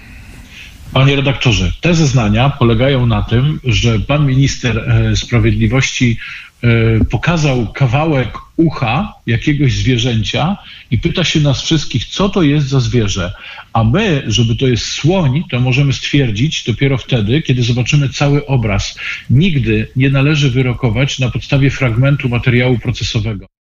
Panie 0.95 1.17
redaktorze, 1.17 1.73
te 1.81 1.95
zeznania 1.95 2.51
polegają 2.51 3.07
na 3.07 3.23
tym, 3.23 3.61
że 3.65 4.01
pan 4.01 4.27
minister 4.27 4.79
e, 4.79 5.17
sprawiedliwości 5.17 6.17
e, 6.63 7.05
pokazał 7.05 7.73
kawałek 7.73 8.39
ucha 8.57 9.13
jakiegoś 9.27 9.73
zwierzęcia 9.73 10.57
i 10.91 10.99
pyta 10.99 11.25
się 11.25 11.41
nas 11.41 11.63
wszystkich, 11.63 12.05
co 12.05 12.29
to 12.29 12.43
jest 12.43 12.69
za 12.69 12.81
zwierzę. 12.81 13.33
A 13.73 13.85
my, 13.85 14.23
żeby 14.27 14.57
to 14.57 14.67
jest 14.67 14.87
słoń, 14.87 15.43
to 15.51 15.61
możemy 15.61 15.93
stwierdzić 15.93 16.65
dopiero 16.65 16.99
wtedy, 16.99 17.43
kiedy 17.43 17.63
zobaczymy 17.63 18.09
cały 18.09 18.47
obraz. 18.47 18.99
Nigdy 19.31 19.89
nie 19.97 20.11
należy 20.11 20.51
wyrokować 20.51 21.19
na 21.19 21.31
podstawie 21.31 21.71
fragmentu 21.71 22.29
materiału 22.29 22.79
procesowego. 22.79 23.54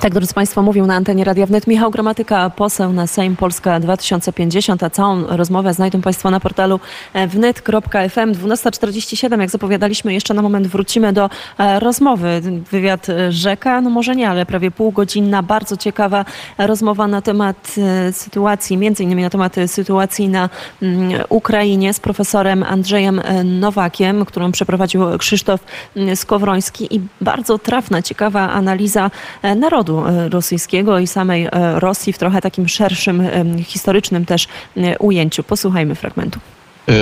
Tak, 0.00 0.14
drodzy 0.14 0.34
Państwo, 0.34 0.62
mówił 0.62 0.86
na 0.86 0.94
antenie 0.94 1.24
Radia 1.24 1.46
Wnet 1.46 1.66
Michał 1.66 1.90
Gramatyka, 1.90 2.50
poseł 2.50 2.92
na 2.92 3.06
Sejm 3.06 3.36
Polska 3.36 3.80
2050, 3.80 4.82
a 4.82 4.90
całą 4.90 5.26
rozmowę 5.26 5.74
znajdą 5.74 6.00
Państwo 6.00 6.30
na 6.30 6.40
portalu 6.40 6.80
e, 7.12 7.26
wnet.fm 7.26 8.32
12.47. 8.32 9.40
Jak 9.40 9.50
zapowiadaliśmy, 9.50 10.14
jeszcze 10.14 10.34
na 10.34 10.42
moment 10.42 10.66
wrócimy 10.66 11.12
do 11.12 11.30
e, 11.58 11.80
rozmowy. 11.80 12.42
Wywiad 12.70 13.08
e, 13.08 13.32
rzeka, 13.32 13.80
no 13.80 13.90
może 13.90 14.16
nie, 14.16 14.30
ale 14.30 14.46
prawie 14.46 14.70
półgodzinna, 14.70 15.42
bardzo 15.42 15.76
ciekawa 15.76 16.24
rozmowa 16.58 17.06
na 17.06 17.22
temat 17.22 17.74
sytuacji, 18.12 18.76
między 18.76 19.02
innymi 19.02 19.22
na 19.22 19.30
temat 19.30 19.56
sytuacji 19.66 20.28
na 20.28 20.48
mm, 20.82 21.22
Ukrainie 21.28 21.94
z 21.94 22.00
profesorem 22.00 22.62
Andrzejem 22.62 23.22
Nowakiem, 23.44 24.24
którą 24.24 24.52
przeprowadził 24.52 25.18
Krzysztof 25.18 25.60
mm, 25.96 26.16
Skowroński 26.16 26.96
i 26.96 27.00
bardzo 27.20 27.58
trafna, 27.58 28.02
ciekawa 28.02 28.50
analiza 28.50 29.10
narodu 29.56 29.87
narodu 29.88 30.08
e, 30.08 30.28
rosyjskiego 30.28 30.98
i 30.98 31.06
samej 31.06 31.44
e, 31.44 31.80
Rosji 31.80 32.12
w 32.12 32.18
trochę 32.18 32.40
takim 32.40 32.68
szerszym, 32.68 33.22
historycznym 33.64 34.26
też 34.26 34.46
e, 34.76 34.98
ujęciu. 34.98 35.42
Posłuchajmy 35.42 35.94
fragmentu. 35.94 36.40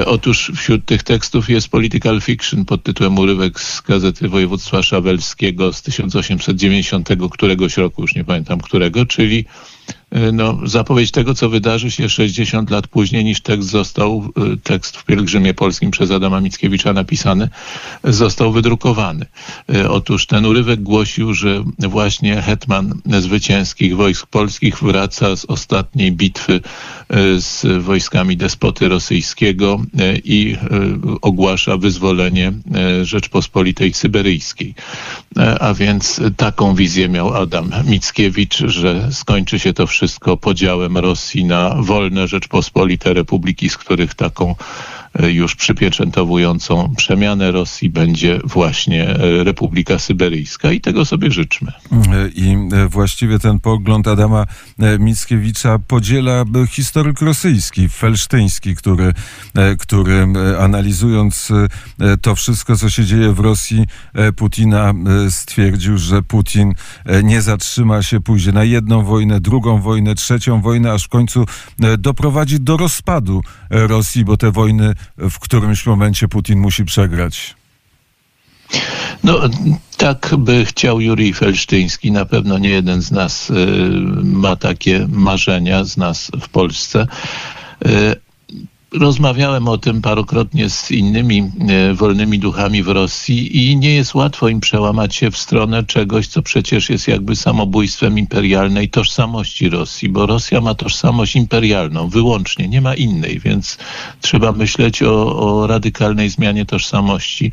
Otóż 0.06 0.52
wśród 0.56 0.84
tych 0.84 1.02
tekstów 1.02 1.50
jest 1.50 1.68
political 1.68 2.20
fiction 2.20 2.64
pod 2.64 2.82
tytułem 2.82 3.18
Urywek 3.18 3.60
z 3.60 3.80
Gazety 3.80 4.28
Województwa 4.28 4.82
Szawelskiego 4.82 5.72
z 5.72 5.82
1890 5.82 7.08
któregoś 7.30 7.76
roku, 7.76 8.02
już 8.02 8.14
nie 8.14 8.24
pamiętam 8.24 8.60
którego, 8.60 9.06
czyli 9.06 9.44
no, 10.32 10.58
zapowiedź 10.64 11.10
tego, 11.10 11.34
co 11.34 11.48
wydarzy 11.48 11.90
się 11.90 12.08
60 12.08 12.70
lat 12.70 12.88
później 12.88 13.24
niż 13.24 13.40
tekst 13.40 13.68
został, 13.68 14.32
tekst 14.62 14.96
w 14.96 15.04
Pielgrzymie 15.04 15.54
Polskim 15.54 15.90
przez 15.90 16.10
Adama 16.10 16.40
Mickiewicza 16.40 16.92
napisany, 16.92 17.48
został 18.04 18.52
wydrukowany. 18.52 19.26
Otóż 19.88 20.26
ten 20.26 20.46
urywek 20.46 20.82
głosił, 20.82 21.34
że 21.34 21.64
właśnie 21.78 22.42
hetman 22.42 23.00
zwycięskich 23.20 23.96
wojsk 23.96 24.26
polskich 24.26 24.82
wraca 24.82 25.36
z 25.36 25.44
ostatniej 25.44 26.12
bitwy 26.12 26.60
z 27.38 27.82
wojskami 27.82 28.36
despoty 28.36 28.88
rosyjskiego 28.88 29.82
i 30.24 30.56
ogłasza 31.22 31.76
wyzwolenie 31.76 32.52
Rzeczpospolitej 33.02 33.92
Syberyjskiej. 33.92 34.74
A 35.60 35.74
więc 35.74 36.20
taką 36.36 36.74
wizję 36.74 37.08
miał 37.08 37.34
Adam 37.34 37.70
Mickiewicz, 37.86 38.58
że 38.58 39.08
skończy 39.12 39.58
się 39.58 39.72
to 39.72 39.86
wszystko 39.86 40.05
podziałem 40.40 40.96
Rosji 40.96 41.44
na 41.44 41.76
wolne 41.78 42.28
Rzeczpospolite 42.28 43.14
republiki, 43.14 43.68
z 43.68 43.76
których 43.76 44.14
taką 44.14 44.54
już 45.22 45.54
przypieczętowującą 45.54 46.94
przemianę 46.96 47.52
Rosji 47.52 47.90
będzie 47.90 48.40
właśnie 48.44 49.08
e, 49.08 49.44
Republika 49.44 49.98
Syberyjska 49.98 50.72
i 50.72 50.80
tego 50.80 51.04
sobie 51.04 51.30
życzmy. 51.30 51.72
I 52.34 52.56
e, 52.72 52.88
właściwie 52.88 53.38
ten 53.38 53.60
pogląd 53.60 54.08
Adama 54.08 54.46
Mickiewicza 54.98 55.78
podziela 55.78 56.44
historyk 56.70 57.20
rosyjski, 57.20 57.88
felsztyński, 57.88 58.76
który, 58.76 59.12
który 59.78 60.26
analizując 60.60 61.52
to 62.22 62.34
wszystko, 62.34 62.76
co 62.76 62.90
się 62.90 63.04
dzieje 63.04 63.32
w 63.32 63.38
Rosji, 63.38 63.86
Putina 64.36 64.94
stwierdził, 65.30 65.98
że 65.98 66.22
Putin 66.22 66.74
nie 67.22 67.42
zatrzyma 67.42 68.02
się, 68.02 68.20
pójdzie 68.20 68.52
na 68.52 68.64
jedną 68.64 69.02
wojnę, 69.04 69.40
drugą 69.40 69.80
wojnę, 69.80 70.14
trzecią 70.14 70.60
wojnę, 70.60 70.92
aż 70.92 71.04
w 71.04 71.08
końcu 71.08 71.46
e, 71.82 71.98
doprowadzi 71.98 72.60
do 72.60 72.76
rozpadu 72.76 73.42
e, 73.70 73.86
Rosji, 73.86 74.24
bo 74.24 74.36
te 74.36 74.50
wojny 74.50 74.94
w 75.18 75.38
którymś 75.38 75.86
momencie 75.86 76.28
Putin 76.28 76.58
musi 76.58 76.84
przegrać. 76.84 77.54
No, 79.24 79.40
tak 79.96 80.34
by 80.38 80.64
chciał 80.64 81.00
Jurij 81.00 81.32
Felsztyński. 81.32 82.12
Na 82.12 82.24
pewno 82.24 82.58
nie 82.58 82.68
jeden 82.68 83.02
z 83.02 83.10
nas 83.10 83.50
y, 83.50 83.54
ma 84.22 84.56
takie 84.56 85.06
marzenia, 85.08 85.84
z 85.84 85.96
nas 85.96 86.30
w 86.40 86.48
Polsce. 86.48 87.06
Y, 87.86 88.25
Rozmawiałem 88.96 89.68
o 89.68 89.78
tym 89.78 90.02
parokrotnie 90.02 90.70
z 90.70 90.90
innymi 90.90 91.50
e, 91.68 91.94
wolnymi 91.94 92.38
duchami 92.38 92.82
w 92.82 92.88
Rosji 92.88 93.70
i 93.70 93.76
nie 93.76 93.94
jest 93.94 94.14
łatwo 94.14 94.48
im 94.48 94.60
przełamać 94.60 95.14
się 95.14 95.30
w 95.30 95.38
stronę 95.38 95.84
czegoś, 95.84 96.26
co 96.26 96.42
przecież 96.42 96.90
jest 96.90 97.08
jakby 97.08 97.36
samobójstwem 97.36 98.18
imperialnej 98.18 98.88
tożsamości 98.88 99.70
Rosji, 99.70 100.08
bo 100.08 100.26
Rosja 100.26 100.60
ma 100.60 100.74
tożsamość 100.74 101.36
imperialną 101.36 102.08
wyłącznie, 102.08 102.68
nie 102.68 102.80
ma 102.80 102.94
innej, 102.94 103.40
więc 103.40 103.78
trzeba 104.20 104.52
myśleć 104.52 105.02
o, 105.02 105.36
o 105.36 105.66
radykalnej 105.66 106.30
zmianie 106.30 106.66
tożsamości 106.66 107.52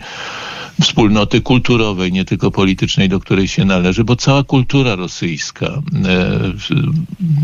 wspólnoty 0.81 1.41
kulturowej, 1.41 2.11
nie 2.11 2.25
tylko 2.25 2.51
politycznej, 2.51 3.09
do 3.09 3.19
której 3.19 3.47
się 3.47 3.65
należy, 3.65 4.03
bo 4.03 4.15
cała 4.15 4.43
kultura 4.43 4.95
rosyjska, 4.95 5.65
e, 5.65 5.81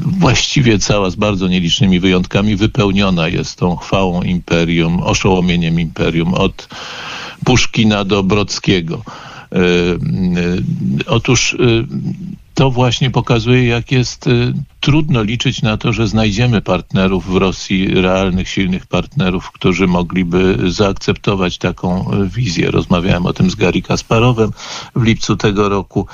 właściwie 0.05 0.79
cała 0.79 1.09
z 1.09 1.15
bardzo 1.15 1.47
nielicznymi 1.47 1.99
wyjątkami, 1.99 2.55
wypełniona 2.55 3.27
jest 3.27 3.55
tą 3.55 3.75
chwałą 3.89 4.21
imperium, 4.21 4.99
oszołomieniem 5.03 5.79
imperium 5.79 6.33
od 6.33 6.67
Puszkina 7.45 8.05
do 8.05 8.23
Brockiego. 8.23 9.01
E, 9.05 9.57
e, 9.57 9.61
otóż 11.07 11.57
to 12.59 12.71
właśnie 12.71 13.11
pokazuje, 13.11 13.65
jak 13.65 13.91
jest 13.91 14.27
y, 14.27 14.53
trudno 14.79 15.23
liczyć 15.23 15.61
na 15.61 15.77
to, 15.77 15.93
że 15.93 16.07
znajdziemy 16.07 16.61
partnerów 16.61 17.25
w 17.25 17.35
Rosji, 17.35 17.87
realnych, 17.87 18.49
silnych 18.49 18.85
partnerów, 18.85 19.51
którzy 19.51 19.87
mogliby 19.87 20.57
zaakceptować 20.67 21.57
taką 21.57 22.13
y, 22.13 22.29
wizję. 22.29 22.71
Rozmawiałem 22.71 23.25
o 23.25 23.33
tym 23.33 23.49
z 23.49 23.55
Gary 23.55 23.81
Kasparowem 23.81 24.51
w 24.95 25.03
lipcu 25.03 25.37
tego 25.37 25.69
roku. 25.69 26.07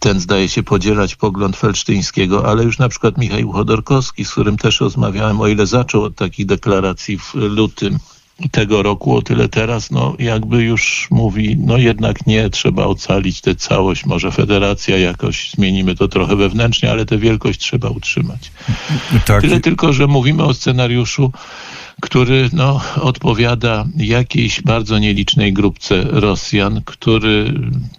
Ten 0.00 0.20
zdaje 0.20 0.48
się 0.48 0.62
podzielać 0.62 1.16
pogląd 1.16 1.56
Felsztyńskiego, 1.56 2.48
ale 2.48 2.64
już 2.64 2.78
na 2.78 2.88
przykład 2.88 3.18
Michał 3.18 3.52
Chodorkowski, 3.52 4.24
z 4.24 4.30
którym 4.30 4.56
też 4.56 4.80
rozmawiałem, 4.80 5.40
o 5.40 5.46
ile 5.46 5.66
zaczął 5.66 6.04
od 6.04 6.14
takich 6.14 6.46
deklaracji 6.46 7.18
w 7.18 7.34
lutym 7.34 7.98
tego 8.50 8.82
roku, 8.82 9.16
o 9.16 9.22
tyle 9.22 9.48
teraz, 9.48 9.90
no 9.90 10.16
jakby 10.18 10.62
już 10.62 11.08
mówi, 11.10 11.56
no 11.60 11.76
jednak 11.76 12.26
nie, 12.26 12.50
trzeba 12.50 12.84
ocalić 12.84 13.40
tę 13.40 13.54
całość, 13.54 14.06
może 14.06 14.32
federacja 14.32 14.98
jakoś, 14.98 15.50
zmienimy 15.50 15.94
to 15.94 16.08
trochę 16.08 16.36
wewnętrznie, 16.36 16.90
ale 16.90 17.06
tę 17.06 17.18
wielkość 17.18 17.60
trzeba 17.60 17.88
utrzymać. 17.88 18.50
Tak. 19.26 19.40
Tyle 19.40 19.60
tylko, 19.60 19.92
że 19.92 20.06
mówimy 20.06 20.44
o 20.44 20.54
scenariuszu, 20.54 21.32
który 22.00 22.50
no, 22.52 22.80
odpowiada 23.00 23.84
jakiejś 23.96 24.62
bardzo 24.62 24.98
nielicznej 24.98 25.52
grupce 25.52 26.04
Rosjan, 26.04 26.82
który 26.84 27.54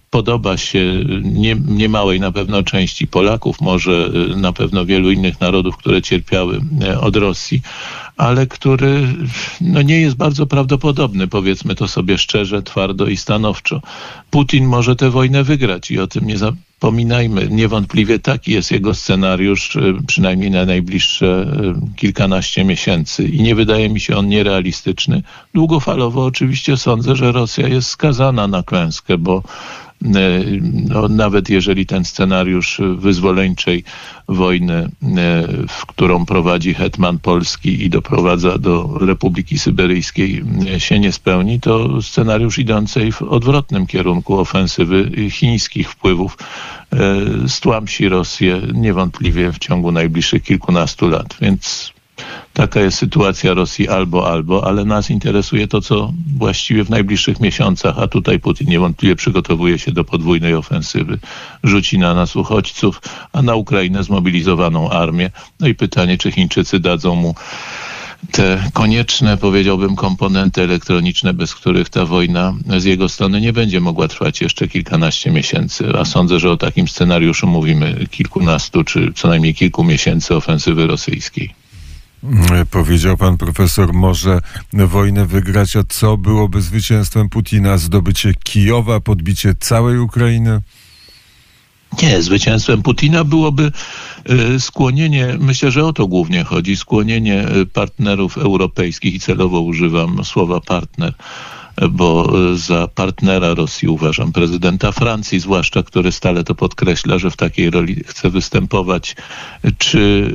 podoba 0.10 0.58
się 0.58 1.04
nie, 1.21 1.56
niemałej 1.67 2.19
na 2.19 2.32
pewno 2.32 2.63
części 2.63 3.08
Polaków, 3.08 3.62
może 3.62 4.10
na 4.36 4.54
pewno 4.54 4.86
wielu 4.86 5.12
innych 5.12 5.41
narodów, 5.41 5.78
które 5.78 6.02
cierpiały 6.02 6.62
e, 6.82 6.99
od 6.99 7.15
Rosji, 7.15 7.62
ale 8.19 8.47
który 8.47 9.08
no, 9.62 9.82
nie 9.82 10.01
jest 10.01 10.15
bardzo 10.15 10.45
prawdopodobny, 10.47 11.27
powiedzmy 11.27 11.75
to 11.75 11.88
sobie 11.88 12.17
szczerze, 12.17 12.63
twardo 12.63 13.08
i 13.08 13.17
stanowczo. 13.17 13.82
Putin 14.29 14.65
może 14.65 14.95
tę 14.95 15.10
wojnę 15.10 15.43
wygrać 15.43 15.91
i 15.91 15.99
o 15.99 16.08
tym 16.08 16.27
nie 16.27 16.38
zapominajmy. 16.38 17.47
Niewątpliwie 17.51 18.19
taki 18.19 18.51
jest 18.51 18.71
jego 18.71 18.93
scenariusz, 18.93 19.75
y, 19.75 19.93
przynajmniej 20.08 20.51
na 20.51 20.65
najbliższe 20.65 21.47
y, 21.93 21.95
kilkanaście 21.95 22.63
miesięcy 22.65 23.23
i 23.23 23.41
nie 23.41 23.55
wydaje 23.55 23.89
mi 23.89 23.99
się 23.99 24.17
on 24.17 24.27
nierealistyczny. 24.27 25.23
Długofalowo 25.53 26.25
oczywiście 26.25 26.77
sądzę, 26.77 27.15
że 27.15 27.32
Rosja 27.32 27.67
jest 27.67 27.89
skazana 27.89 28.47
na 28.47 28.63
klęskę, 28.63 29.17
bo 29.17 29.43
no, 30.01 31.07
nawet 31.07 31.49
jeżeli 31.49 31.85
ten 31.85 32.05
scenariusz 32.05 32.81
wyzwoleńczej 32.97 33.83
wojny, 34.27 34.73
e, 34.73 34.89
w 35.67 35.85
którą 35.85 36.25
prowadzi 36.25 36.73
hetman 36.73 37.19
polski 37.19 37.83
i 37.83 37.89
doprowadza 37.89 38.57
do 38.57 38.97
Republiki 39.01 39.59
Syberyjskiej 39.59 40.43
e, 40.75 40.79
się 40.79 40.99
nie 40.99 41.12
spełni, 41.12 41.59
to 41.59 42.01
scenariusz 42.01 42.59
idącej 42.59 43.12
w 43.12 43.21
odwrotnym 43.21 43.88
kierunku 43.88 44.39
ofensywy 44.39 45.12
chińskich 45.29 45.89
wpływów 45.89 46.38
stłamsi 47.47 48.09
Rosję 48.09 48.62
niewątpliwie 48.73 49.51
w 49.51 49.59
ciągu 49.59 49.91
najbliższych 49.91 50.43
kilkunastu 50.43 51.09
lat. 51.09 51.38
Więc 51.41 51.93
Taka 52.53 52.82
jest 52.82 52.97
sytuacja 52.97 53.53
Rosji 53.53 53.89
albo, 53.89 54.32
albo, 54.32 54.67
ale 54.67 54.86
nas 54.86 55.10
interesuje 55.10 55.67
to, 55.67 55.82
co 55.82 56.13
właściwie 56.38 56.84
w 56.84 56.89
najbliższych 56.89 57.39
miesiącach, 57.39 57.99
a 57.99 58.08
tutaj 58.08 58.39
Putin 58.39 58.69
niewątpliwie 58.69 59.15
przygotowuje 59.15 59.79
się 59.79 59.91
do 59.91 60.03
podwójnej 60.03 60.55
ofensywy. 60.55 61.19
Rzuci 61.63 61.99
na 61.99 62.13
nas 62.13 62.36
uchodźców, 62.36 63.01
a 63.34 63.41
na 63.41 63.55
Ukrainę 63.55 64.03
zmobilizowaną 64.03 64.89
armię. 64.89 65.32
No 65.60 65.67
i 65.67 65.75
pytanie, 65.75 66.17
czy 66.17 66.32
Chińczycy 66.32 66.79
dadzą 66.79 67.15
mu 67.15 67.36
te 68.32 68.69
konieczne, 68.73 69.38
powiedziałbym, 69.38 69.95
komponenty 69.95 70.62
elektroniczne, 70.62 71.34
bez 71.34 71.55
których 71.55 71.89
ta 71.89 72.05
wojna 72.05 72.53
z 72.77 72.84
jego 72.84 73.10
strony 73.10 73.41
nie 73.41 73.53
będzie 73.53 73.79
mogła 73.79 74.08
trwać 74.08 74.41
jeszcze 74.41 74.67
kilkanaście 74.67 75.32
miesięcy. 75.32 75.86
A 75.99 76.05
sądzę, 76.05 76.39
że 76.39 76.51
o 76.51 76.58
takim 76.58 76.88
scenariuszu 76.88 77.47
mówimy 77.47 78.08
kilkunastu 78.12 78.84
czy 78.84 79.13
co 79.15 79.27
najmniej 79.27 79.55
kilku 79.55 79.84
miesięcy 79.84 80.36
ofensywy 80.36 80.88
rosyjskiej. 80.88 81.53
Powiedział 82.71 83.17
pan 83.17 83.38
profesor, 83.38 83.93
może 83.93 84.41
wojnę 84.73 85.25
wygrać, 85.25 85.75
a 85.75 85.84
co 85.89 86.17
byłoby 86.17 86.62
zwycięstwem 86.62 87.29
Putina? 87.29 87.77
Zdobycie 87.77 88.34
Kijowa, 88.43 88.99
podbicie 88.99 89.55
całej 89.60 89.99
Ukrainy? 89.99 90.62
Nie, 92.01 92.21
zwycięstwem 92.21 92.82
Putina 92.82 93.23
byłoby 93.23 93.71
e, 94.25 94.60
skłonienie, 94.60 95.36
myślę, 95.39 95.71
że 95.71 95.86
o 95.86 95.93
to 95.93 96.08
głównie 96.08 96.43
chodzi, 96.43 96.75
skłonienie 96.75 97.47
e, 97.47 97.65
partnerów 97.65 98.38
europejskich 98.38 99.13
i 99.13 99.19
celowo 99.19 99.62
używam 99.62 100.25
słowa 100.25 100.62
partner 100.62 101.13
bo 101.88 102.32
e, 102.52 102.58
za 102.58 102.88
partnera 102.88 103.54
Rosji 103.54 103.88
uważam 103.88 104.32
prezydenta 104.32 104.92
Francji, 104.92 105.39
zwłaszcza, 105.39 105.84
który 105.84 106.12
stale 106.12 106.44
to 106.44 106.56
podkreśla, 106.56 107.18
że 107.18 107.32
w 107.32 107.38
takiej 107.38 107.70
roli 107.70 108.04
chce 108.06 108.30
występować, 108.30 109.15
czy 109.78 110.32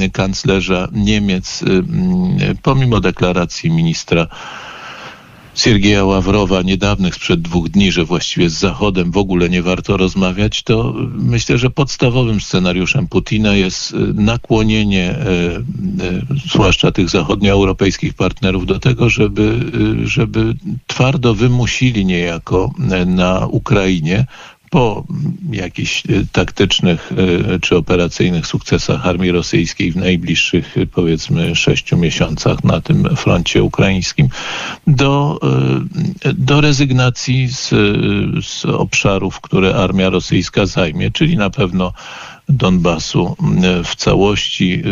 e, 0.00 0.10
kanclerza 0.10 0.88
Niemiec, 0.92 1.62
e, 1.62 1.66
pomimo 2.62 3.00
deklaracji 3.00 3.70
ministra 3.70 4.26
Siergieja 5.54 6.04
Ławrowa 6.04 6.62
niedawnych 6.62 7.14
sprzed 7.14 7.42
dwóch 7.42 7.68
dni, 7.68 7.92
że 7.92 8.04
właściwie 8.04 8.50
z 8.50 8.58
Zachodem 8.58 9.10
w 9.10 9.16
ogóle 9.16 9.48
nie 9.48 9.62
warto 9.62 9.96
rozmawiać, 9.96 10.62
to 10.62 10.94
myślę, 11.12 11.58
że 11.58 11.70
podstawowym 11.70 12.40
scenariuszem 12.40 13.08
Putina 13.08 13.54
jest 13.54 13.94
e, 13.94 13.96
nakłonienie 14.14 15.10
e, 15.10 15.16
e, 15.16 15.62
zwłaszcza 16.46 16.92
tych 16.92 17.08
zachodnioeuropejskich 17.08 18.14
partnerów 18.14 18.66
do 18.66 18.78
tego, 18.78 19.08
żeby, 19.08 19.58
żeby 20.04 20.54
twardo 20.86 21.34
wymusili 21.34 22.06
niejako 22.06 22.72
na 23.06 23.46
Ukrainie 23.46 24.26
po 24.70 25.04
jakichś 25.50 26.06
y, 26.06 26.26
taktycznych 26.32 27.12
y, 27.12 27.60
czy 27.60 27.76
operacyjnych 27.76 28.46
sukcesach 28.46 29.06
armii 29.06 29.30
rosyjskiej 29.30 29.92
w 29.92 29.96
najbliższych 29.96 30.76
y, 30.76 30.86
powiedzmy 30.86 31.56
sześciu 31.56 31.96
miesiącach 31.96 32.64
na 32.64 32.80
tym 32.80 33.16
froncie 33.16 33.62
ukraińskim. 33.62 34.28
Do, 34.86 35.40
do 36.34 36.60
rezygnacji 36.60 37.48
z, 37.48 37.68
z 38.46 38.64
obszarów, 38.64 39.40
które 39.40 39.74
armia 39.74 40.10
rosyjska 40.10 40.66
zajmie, 40.66 41.10
czyli 41.10 41.36
na 41.36 41.50
pewno 41.50 41.92
Donbasu 42.50 43.36
w 43.84 43.96
całości. 43.96 44.82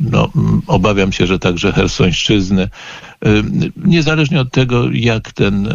No, 0.00 0.28
obawiam 0.66 1.12
się, 1.12 1.26
że 1.26 1.38
także 1.38 1.72
Hersońszczyzny. 1.72 2.68
Niezależnie 3.76 4.40
od 4.40 4.52
tego, 4.52 4.90
jak 4.92 5.32
ten, 5.32 5.68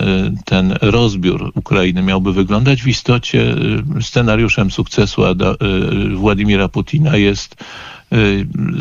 ten 0.45 0.77
rozbiór 0.81 1.51
Ukrainy 1.55 2.01
miałby 2.01 2.33
wyglądać, 2.33 2.83
w 2.83 2.87
istocie 2.87 3.55
scenariuszem 4.01 4.71
sukcesu 4.71 5.21
Władimira 6.15 6.67
Putina 6.67 7.17
jest 7.17 7.55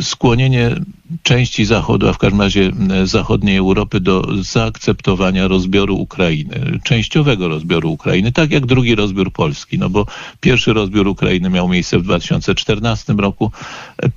skłonienie 0.01 0.75
części 1.23 1.65
Zachodu, 1.65 2.07
a 2.09 2.13
w 2.13 2.17
każdym 2.17 2.41
razie 2.41 2.71
zachodniej 3.03 3.57
Europy 3.57 3.99
do 3.99 4.27
zaakceptowania 4.41 5.47
rozbioru 5.47 5.95
Ukrainy, 5.95 6.79
częściowego 6.83 7.47
rozbioru 7.47 7.91
Ukrainy, 7.91 8.31
tak 8.31 8.51
jak 8.51 8.65
drugi 8.65 8.95
rozbiór 8.95 9.31
Polski, 9.31 9.79
no 9.79 9.89
bo 9.89 10.05
pierwszy 10.39 10.73
rozbiór 10.73 11.07
Ukrainy 11.07 11.49
miał 11.49 11.69
miejsce 11.69 11.99
w 11.99 12.03
2014 12.03 13.13
roku. 13.13 13.51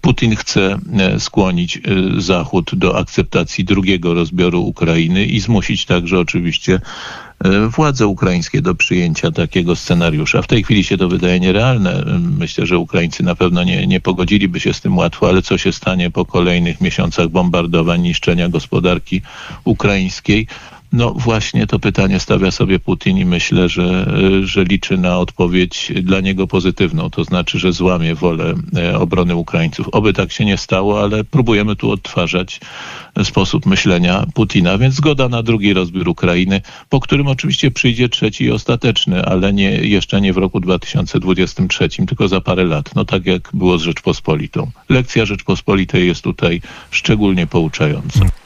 Putin 0.00 0.36
chce 0.36 0.78
skłonić 1.18 1.80
Zachód 2.18 2.70
do 2.74 2.98
akceptacji 2.98 3.64
drugiego 3.64 4.14
rozbioru 4.14 4.62
Ukrainy 4.62 5.24
i 5.24 5.40
zmusić 5.40 5.86
także 5.86 6.18
oczywiście 6.18 6.80
władze 7.68 8.06
ukraińskie 8.06 8.62
do 8.62 8.74
przyjęcia 8.74 9.30
takiego 9.30 9.76
scenariusza. 9.76 10.42
W 10.42 10.46
tej 10.46 10.64
chwili 10.64 10.84
się 10.84 10.98
to 10.98 11.08
wydaje 11.08 11.40
nierealne. 11.40 12.04
Myślę, 12.38 12.66
że 12.66 12.78
Ukraińcy 12.78 13.22
na 13.22 13.34
pewno 13.34 13.64
nie, 13.64 13.86
nie 13.86 14.00
pogodziliby 14.00 14.60
się 14.60 14.74
z 14.74 14.80
tym 14.80 14.96
łatwo, 14.96 15.28
ale 15.28 15.42
co 15.42 15.58
się 15.58 15.72
stanie 15.72 16.10
po 16.10 16.24
kolejnych 16.24 16.80
miesiącach 16.80 17.28
bombardowań, 17.28 18.00
niszczenia 18.00 18.48
gospodarki 18.48 19.22
ukraińskiej? 19.64 20.46
No 20.96 21.14
właśnie 21.16 21.66
to 21.66 21.78
pytanie 21.78 22.20
stawia 22.20 22.50
sobie 22.50 22.78
Putin 22.78 23.18
i 23.18 23.24
myślę, 23.24 23.68
że, 23.68 24.06
że 24.42 24.64
liczy 24.64 24.98
na 24.98 25.18
odpowiedź 25.18 25.92
dla 26.02 26.20
niego 26.20 26.46
pozytywną, 26.46 27.10
to 27.10 27.24
znaczy, 27.24 27.58
że 27.58 27.72
złamie 27.72 28.14
wolę 28.14 28.54
e, 28.76 28.98
obrony 28.98 29.36
Ukraińców. 29.36 29.88
Oby 29.92 30.12
tak 30.12 30.32
się 30.32 30.44
nie 30.44 30.56
stało, 30.56 31.02
ale 31.02 31.24
próbujemy 31.24 31.76
tu 31.76 31.90
odtwarzać 31.90 32.60
sposób 33.24 33.66
myślenia 33.66 34.26
Putina, 34.34 34.78
więc 34.78 34.94
zgoda 34.94 35.28
na 35.28 35.42
drugi 35.42 35.72
rozbiór 35.72 36.08
Ukrainy, 36.08 36.60
po 36.88 37.00
którym 37.00 37.26
oczywiście 37.26 37.70
przyjdzie 37.70 38.08
trzeci 38.08 38.44
i 38.44 38.50
ostateczny, 38.50 39.24
ale 39.24 39.52
nie, 39.52 39.70
jeszcze 39.70 40.20
nie 40.20 40.32
w 40.32 40.36
roku 40.36 40.60
2023, 40.60 41.88
tylko 41.88 42.28
za 42.28 42.40
parę 42.40 42.64
lat, 42.64 42.94
no 42.94 43.04
tak 43.04 43.26
jak 43.26 43.50
było 43.54 43.78
z 43.78 43.82
Rzeczpospolitą. 43.82 44.70
Lekcja 44.88 45.24
Rzeczpospolitej 45.24 46.06
jest 46.06 46.22
tutaj 46.22 46.60
szczególnie 46.90 47.46
pouczająca. 47.46 48.43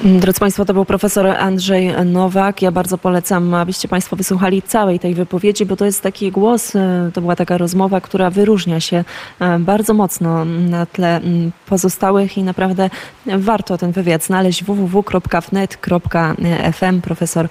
Drodzy 0.00 0.40
Państwo, 0.40 0.64
to 0.64 0.74
był 0.74 0.84
profesor 0.84 1.26
Andrzej 1.26 1.94
Nowak. 2.04 2.62
Ja 2.62 2.70
bardzo 2.70 2.98
polecam, 2.98 3.54
abyście 3.54 3.88
Państwo 3.88 4.16
wysłuchali 4.16 4.62
całej 4.62 4.98
tej 4.98 5.14
wypowiedzi, 5.14 5.66
bo 5.66 5.76
to 5.76 5.84
jest 5.84 6.02
taki 6.02 6.30
głos, 6.30 6.76
e, 6.76 7.10
to 7.14 7.20
była 7.20 7.36
taka 7.36 7.58
rozmowa, 7.58 8.00
która 8.00 8.30
wyróżnia 8.30 8.80
się 8.80 9.04
e, 9.40 9.58
bardzo 9.58 9.94
mocno 9.94 10.44
na 10.44 10.86
tle 10.86 11.20
pozostałych 11.66 12.38
i 12.38 12.42
naprawdę 12.42 12.90
warto 13.26 13.78
ten 13.78 13.92
wywiad 13.92 14.24
znaleźć 14.24 14.64
www.wnet.fm. 14.64 15.80
Profesor 17.00 17.48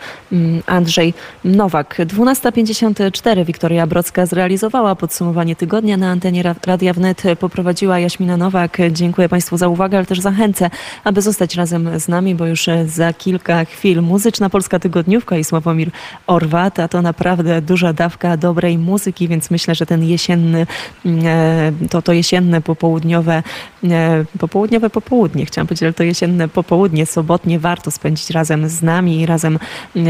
Andrzej 0.65 1.13
Nowak. 1.43 1.99
12.54 1.99 3.45
Wiktoria 3.45 3.87
Brocka 3.87 4.25
zrealizowała 4.25 4.95
podsumowanie 4.95 5.55
tygodnia 5.55 5.97
na 5.97 6.09
antenie 6.09 6.43
Radia 6.65 6.93
Wnet. 6.93 7.23
Poprowadziła 7.39 7.99
Jaśmina 7.99 8.37
Nowak. 8.37 8.77
Dziękuję 8.91 9.29
Państwu 9.29 9.57
za 9.57 9.67
uwagę, 9.67 9.97
ale 9.97 10.05
też 10.05 10.19
zachęcę, 10.19 10.69
aby 11.03 11.21
zostać 11.21 11.55
razem 11.55 11.99
z 11.99 12.07
nami 12.07 12.30
bo 12.35 12.45
już 12.45 12.67
e, 12.67 12.87
za 12.87 13.13
kilka 13.13 13.65
chwil 13.65 14.01
muzyczna 14.01 14.49
polska 14.49 14.79
tygodniówka 14.79 15.37
i 15.37 15.43
Sławomir 15.43 15.91
Orwat, 16.27 16.79
a 16.79 16.87
to 16.87 17.01
naprawdę 17.01 17.61
duża 17.61 17.93
dawka 17.93 18.37
dobrej 18.37 18.77
muzyki, 18.77 19.27
więc 19.27 19.51
myślę, 19.51 19.75
że 19.75 19.85
ten 19.85 20.03
jesienny, 20.03 20.67
mm, 21.05 21.25
e, 21.25 21.87
to, 21.89 22.01
to 22.01 22.13
jesienne 22.13 22.61
popołudniowe, 22.61 23.43
e, 23.83 24.25
popołudniowe 24.39 24.89
popołudnie, 24.89 25.45
chciałam 25.45 25.67
powiedzieć, 25.67 25.83
ale 25.83 25.93
to 25.93 26.03
jesienne 26.03 26.47
popołudnie, 26.47 27.05
sobotnie 27.05 27.59
warto 27.59 27.91
spędzić 27.91 28.29
razem 28.29 28.69
z 28.69 28.81
nami 28.81 29.19
i 29.19 29.25
razem 29.25 29.59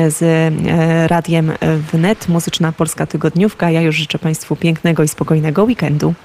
z 0.08 0.54
radiem 1.12 1.52
wnet. 1.92 2.30
Muzyczna 2.30 2.72
polska 2.72 3.06
tygodniówka. 3.06 3.72
Ja 3.72 3.82
już 3.82 3.96
życzę 3.96 4.20
Państwu 4.20 4.56
pięknego 4.56 5.04
i 5.04 5.08
spokojnego 5.08 5.64
weekendu. 5.64 6.14